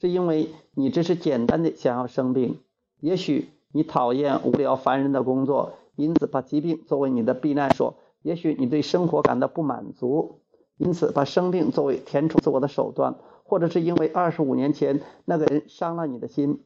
[0.00, 2.60] 是因为你只是简单的想要生病。
[3.00, 5.74] 也许你讨厌无聊烦人的工作。
[5.96, 7.96] 因此，把疾病作为你的避难所。
[8.22, 10.40] 也许你对生活感到不满足，
[10.78, 16.64] 因此把生病作为填充自我的手段，或者是因为二十五年前那个人伤了你的心，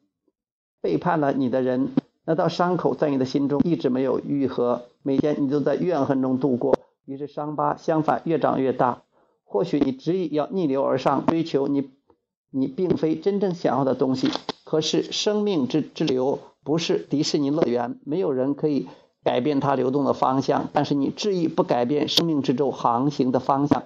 [0.84, 1.94] 背叛了你的人，
[2.26, 6.76] 那道伤口在你的心中一直没有愈合，每天你都在怨恨中度过，
[7.06, 9.00] 于是伤疤相反越长越大。
[9.44, 11.88] 或许你执意要逆流而上，追求你
[12.50, 14.28] 你并非真正想要的东西。
[14.64, 18.86] 可是生命之之流不是迪士尼乐园，没有人可以。
[19.22, 23.84] 改变它流动的方向，但是你执意不改变生命之舟航行的方向，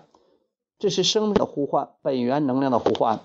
[0.81, 3.21] 这是生命的呼唤，本源能量的呼唤。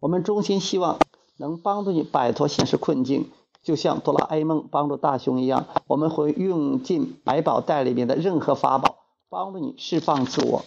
[0.00, 0.98] 我们衷心希望
[1.36, 3.30] 能帮助你摆脱现实困境，
[3.62, 10.64] 就像哆啦 A 梦帮助大雄一样，我们会用尽百宝袋里面的任何法宝，帮助你释放自我，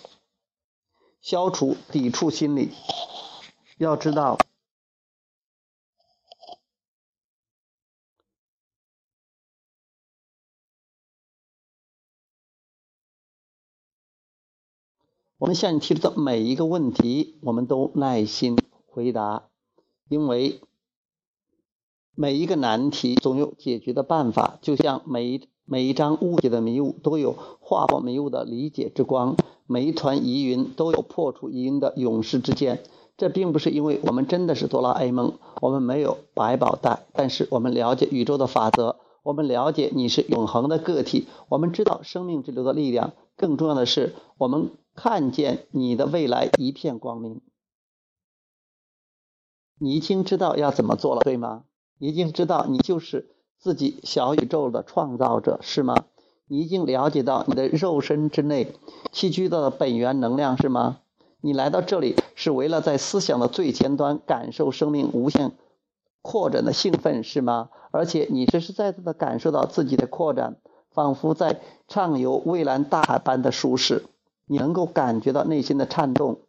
[1.21, 2.71] 消除抵触心理。
[3.77, 4.37] 要知道。
[15.39, 18.57] 我们向你提出的每一个问题，我们都耐心
[18.87, 19.49] 回答，
[20.09, 20.59] 因为
[22.15, 24.57] 每一个难题总有解决的办法。
[24.61, 29.35] 就像每一每一张误解的迷雾都有划破迷雾的理解之光，
[29.65, 32.83] 每一团疑云都有破除疑云的勇士之剑。
[33.17, 43.13] 这并不是因为我们真的是哆啦 A 梦，我们没有百宝袋，但是我们了解宇宙的法则，我们了解你是永恒的个体，我们知道生命之流的力量。
[43.35, 44.71] 更重要的是，我们。
[44.99, 47.41] 看见你的未来一片光明，
[49.79, 51.63] 你已经知道要怎么做了，对吗？
[51.99, 56.05] 你已经知道你就是自己小宇宙的创造者，是吗？
[56.47, 58.73] 你已经了解到你的肉身之内
[59.11, 60.99] 栖居的本源能量，是吗？
[61.41, 65.51] 你来到这里是为了在思想的最前端感受生命无限
[66.21, 67.69] 扩展的兴奋，是吗？
[67.91, 70.57] 而且你实实在在的感受到自己的扩展，
[70.91, 74.05] 仿佛在畅游蔚蓝大海般的舒适。
[74.45, 76.39] 你能够感觉到内心的颤动，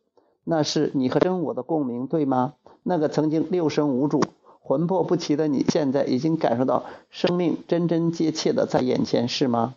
[0.45, 2.55] 那是你和真我的共鸣，对吗？
[2.89, 4.23] 那个曾经六神无主。
[4.61, 9.75] 魂魄不齐的你，现在已经感受到生命真真切切的在眼前，是吗？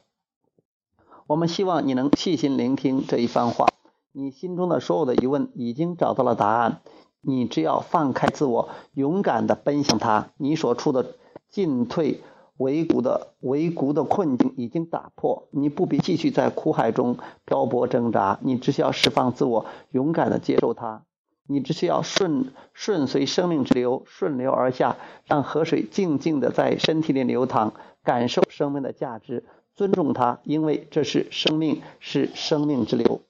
[1.27, 3.67] 我们希望你能细心聆听这一番话。
[4.13, 6.79] 你心中的所有的疑问已经找到了答案，
[7.21, 10.29] 你只要放开自我，勇敢的奔向它。
[10.37, 11.15] 你所处的
[11.49, 12.21] 进退
[12.55, 21.03] 维谷的维谷的困境已经打破，你不必继续在苦海中漂泊挣扎，你只需要释放自我，勇敢的接受它。
[21.47, 27.73] 你只需要顺顺随生命之流，顺流而下，让河水静静的在身体里流淌，
[28.03, 29.43] 感受生命的价值，
[29.75, 33.21] 尊重它，因为这是生命，是生命之流。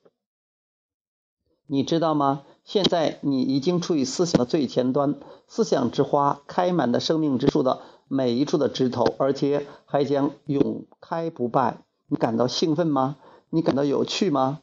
[1.66, 2.44] 你知道吗？
[2.64, 5.16] 现在你已经处于思想的最前端，
[5.48, 11.78] 思想之花开满了生命之树的每一处的枝头，而且还将永开不败。
[12.08, 13.18] 你感到兴奋吗？
[13.50, 14.62] 你感到有趣吗？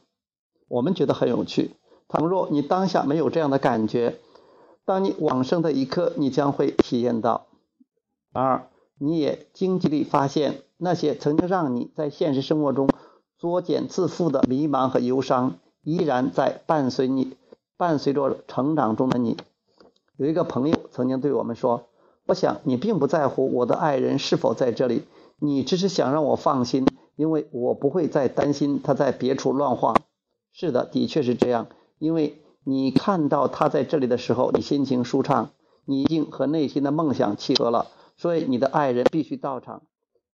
[0.69, 1.71] 我们觉得很有趣。
[2.09, 4.17] 倘若你当下没有这样的感觉，
[4.83, 7.45] 当你往生的一刻，你将会体验到。
[8.33, 12.89] 然而，你也经历发现，那些曾经让你在现实生活中
[13.37, 17.37] 作茧自缚的迷茫和忧伤，依然在伴随你，
[17.77, 19.37] 伴随着成长中的你。
[20.17, 21.89] 有一个朋友曾经对我们说
[22.25, 25.03] ：“我想你并不在乎我的爱人是否在这里，
[25.37, 29.95] 你只是想让我放心，因为我不会再担心他在别处乱晃。”
[30.51, 31.67] 是的，的确是这样。
[31.99, 35.51] 因为你看到他在这里的时候，你心情舒畅，
[35.83, 39.83] 你已经和内心的梦想契合了，所以你的爱人必须到场。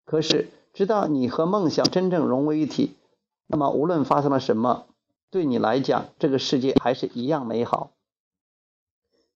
[0.06, 2.96] 可是，直到你和梦想真正融为一体，
[3.48, 4.86] 那么无论发生了什么，
[5.32, 7.92] 对你来讲，这个世界还是一样美好。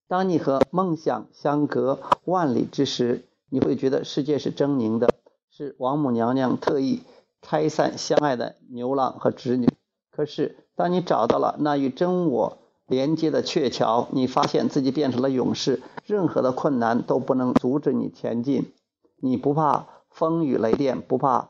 [0.07, 5.09] 当你和梦想相隔万里之时，你会觉得世界是狰狞的，
[5.49, 7.01] 是王母娘娘特意
[7.41, 9.67] 拆散相爱的牛郎和织女。
[10.11, 10.57] 可是。
[10.79, 18.71] 当你找到了那与真我连接的鹊桥，你发现自己变成了勇士，任何的困难都不能阻止你前进。
[19.17, 21.49] 你不怕风雨雷电，不怕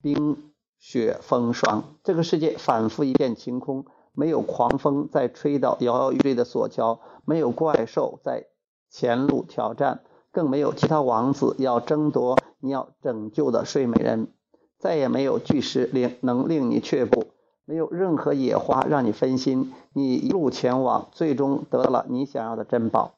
[0.00, 1.96] 冰雪风霜。
[2.04, 8.44] 这个世界反复一片晴空，没有狂风在吹倒摇摇欲坠的索桥，没有怪兽在
[8.88, 14.32] 前路挑战，更没有其他王子要争夺你要拯救的睡美人。
[14.78, 17.24] 再也没有巨石令能令你却步。
[17.64, 23.14] 没有任何野花让你分心，你一路前往，最终得到了你想要的珍宝。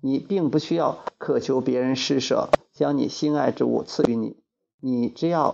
[0.00, 4.36] 你并不需要渴求别人施舍，将你心爱之物赐予你。
[4.80, 5.52] 你只要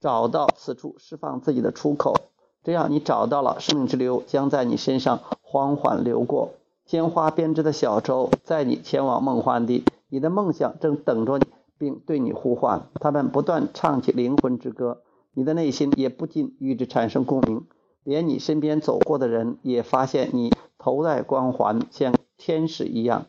[0.00, 2.14] 找到此处释放自己的出口，
[2.62, 6.50] 这样你找到了生命之流，将在你身上缓缓流过。
[6.86, 11.44] 鲜花编织的小舟载你前往梦幻地，你的梦想正等着你，
[11.78, 12.88] 并对你呼唤。
[12.94, 15.02] 他们不断唱起灵魂之歌。
[15.34, 17.64] 你的内心也不禁与之产生共鸣，
[18.04, 23.26] 连你身边走过的人也发现你头戴光环，像天使一样。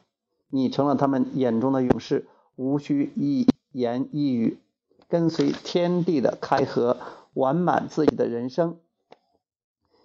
[0.49, 4.59] 你成了他们眼中的勇士，无需一言一语，
[5.07, 6.97] 跟随天地的开合，
[7.33, 8.77] 完满自己的人生。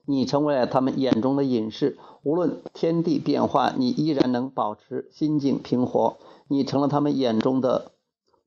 [0.07, 6.17] 你成为了他们眼中的隐士，无论天地变幻，你依然能保持心境平和。
[6.47, 7.93] 你成了他们眼中的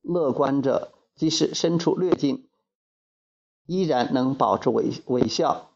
[0.02, 2.44] 乐观者，即使身处劣境。
[3.72, 5.70] 依然能保持微微笑，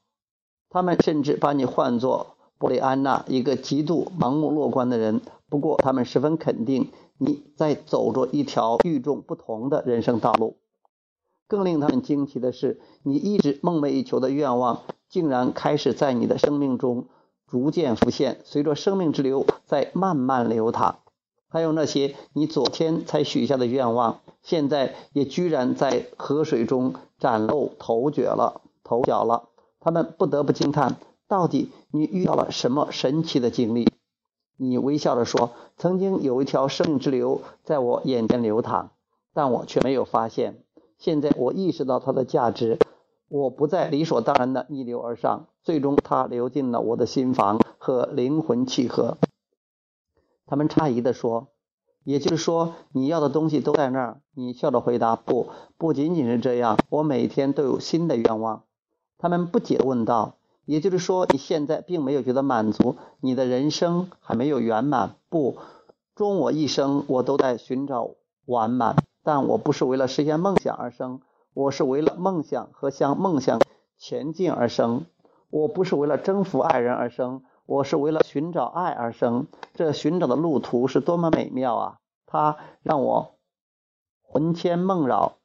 [0.68, 5.22] 他们甚至把你唤作布雷安娜，一个极度盲目乐观的人。
[5.48, 10.58] 不过，他们十分肯定你在走着一条与众不同的人生道路。
[11.48, 17.06] 更令他们惊奇的是，你一直梦寐以求的愿望，竟然开始在你的生命中
[17.46, 20.98] 逐渐浮现，随着生命之流在慢慢流淌。
[21.48, 28.60] 还有那些你昨天才许下的愿望，现在也居然在河水中崭露头角了。
[28.84, 29.48] 头角了，
[29.80, 30.96] 他们不得不惊叹：
[31.26, 33.88] 到底你遇到了什么神奇的经历？
[34.56, 38.92] 你微笑着说：“曾经有一条生命之流在我眼前流淌，
[39.34, 40.62] 但我却没有发现。
[40.98, 42.78] 现在我意识到它的价值，
[43.28, 49.18] 我不再理所当然的逆流而上，最终它流进了我的心房和灵魂契合。”
[50.46, 51.48] 他们诧异地说
[52.06, 58.62] ：“也就是说，你要的东西都在那儿？”你笑着回答：“不，不仅仅是这样，我每天都有新的愿望。”
[59.18, 62.94] 他们不解问道：“也就是说，你现在并没有觉得满足？
[63.20, 65.56] 你的人生还没有圆满？”“不，
[66.14, 68.10] 终我一生，我都在寻找
[68.44, 68.94] 完满。”
[69.24, 71.20] 但我不是为了实现梦想而生，
[71.52, 73.60] 我是为了梦想和向梦想
[73.98, 75.06] 前进而生。
[75.50, 79.46] 我不是为了征服爱人而生，我是为了寻找爱而生。
[79.74, 81.98] 这寻找的路途是多么美妙啊！
[82.24, 83.34] 它让我
[84.22, 85.36] 魂牵梦绕，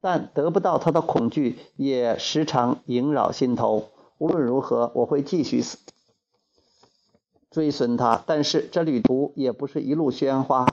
[0.00, 3.88] 但得不到它的恐惧也时常萦绕心头。
[4.18, 5.64] 无论如何，我会继续
[7.50, 8.22] 追随他。
[8.26, 10.66] 但是这旅途也不是一路鲜花，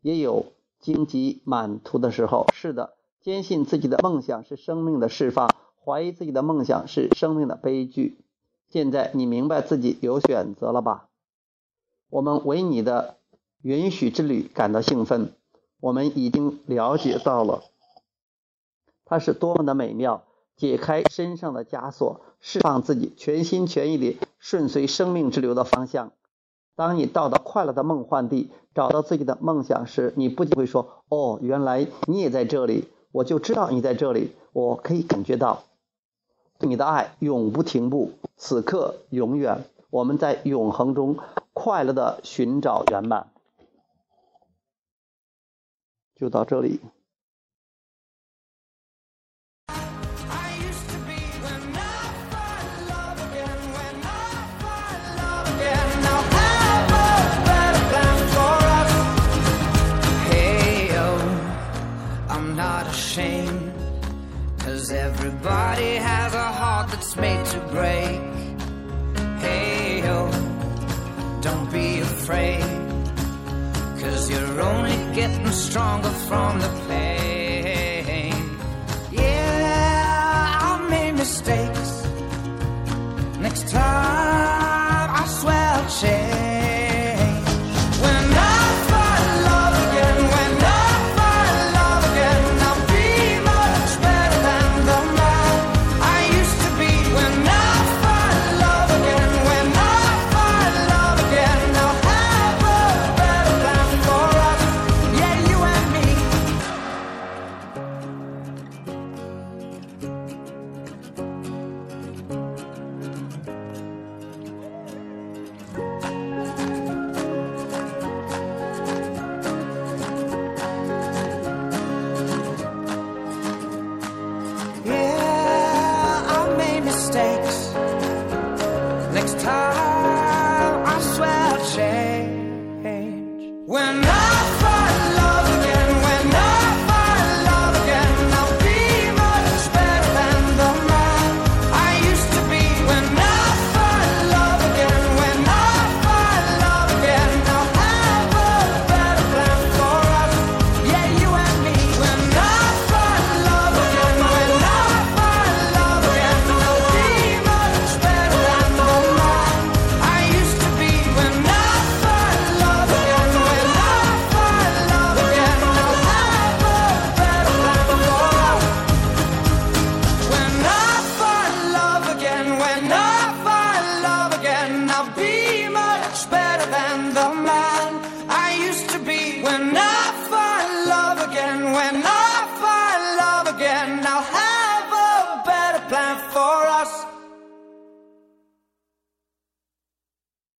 [0.00, 0.46] 也有。
[0.80, 5.50] 荆棘满途的时候，是的，坚信自己的梦想是生命的释放，
[5.84, 8.24] 怀疑自己的梦想是生命的悲剧。
[8.70, 11.08] 现在你明白自己有选择了吧？
[12.08, 13.16] 我们为你的
[13.62, 15.32] 允许之旅感到兴奋。
[15.80, 17.62] 我们已经了解到了，
[19.06, 20.24] 它是多么的美妙！
[20.54, 26.12] 解开身上的枷锁，释放自己，全心全意地顺随生命之流的方向。
[26.76, 35.64] 当你到达快乐的梦幻地，找到自己的梦想时，你不仅会说：“哦，原来你也在这里，我就知道你在这里，我可以感觉到
[36.60, 41.18] 你的爱永不停步，此刻永远，我们在永恒中
[41.52, 43.28] 快乐的寻找圆满。”
[46.14, 46.80] 就到这里。
[64.90, 65.99] Everybody
[67.10, 68.20] that's made to break.
[69.40, 70.30] Hey, yo,
[71.40, 72.62] don't be afraid.
[74.00, 77.19] Cause you're only getting stronger from the pain.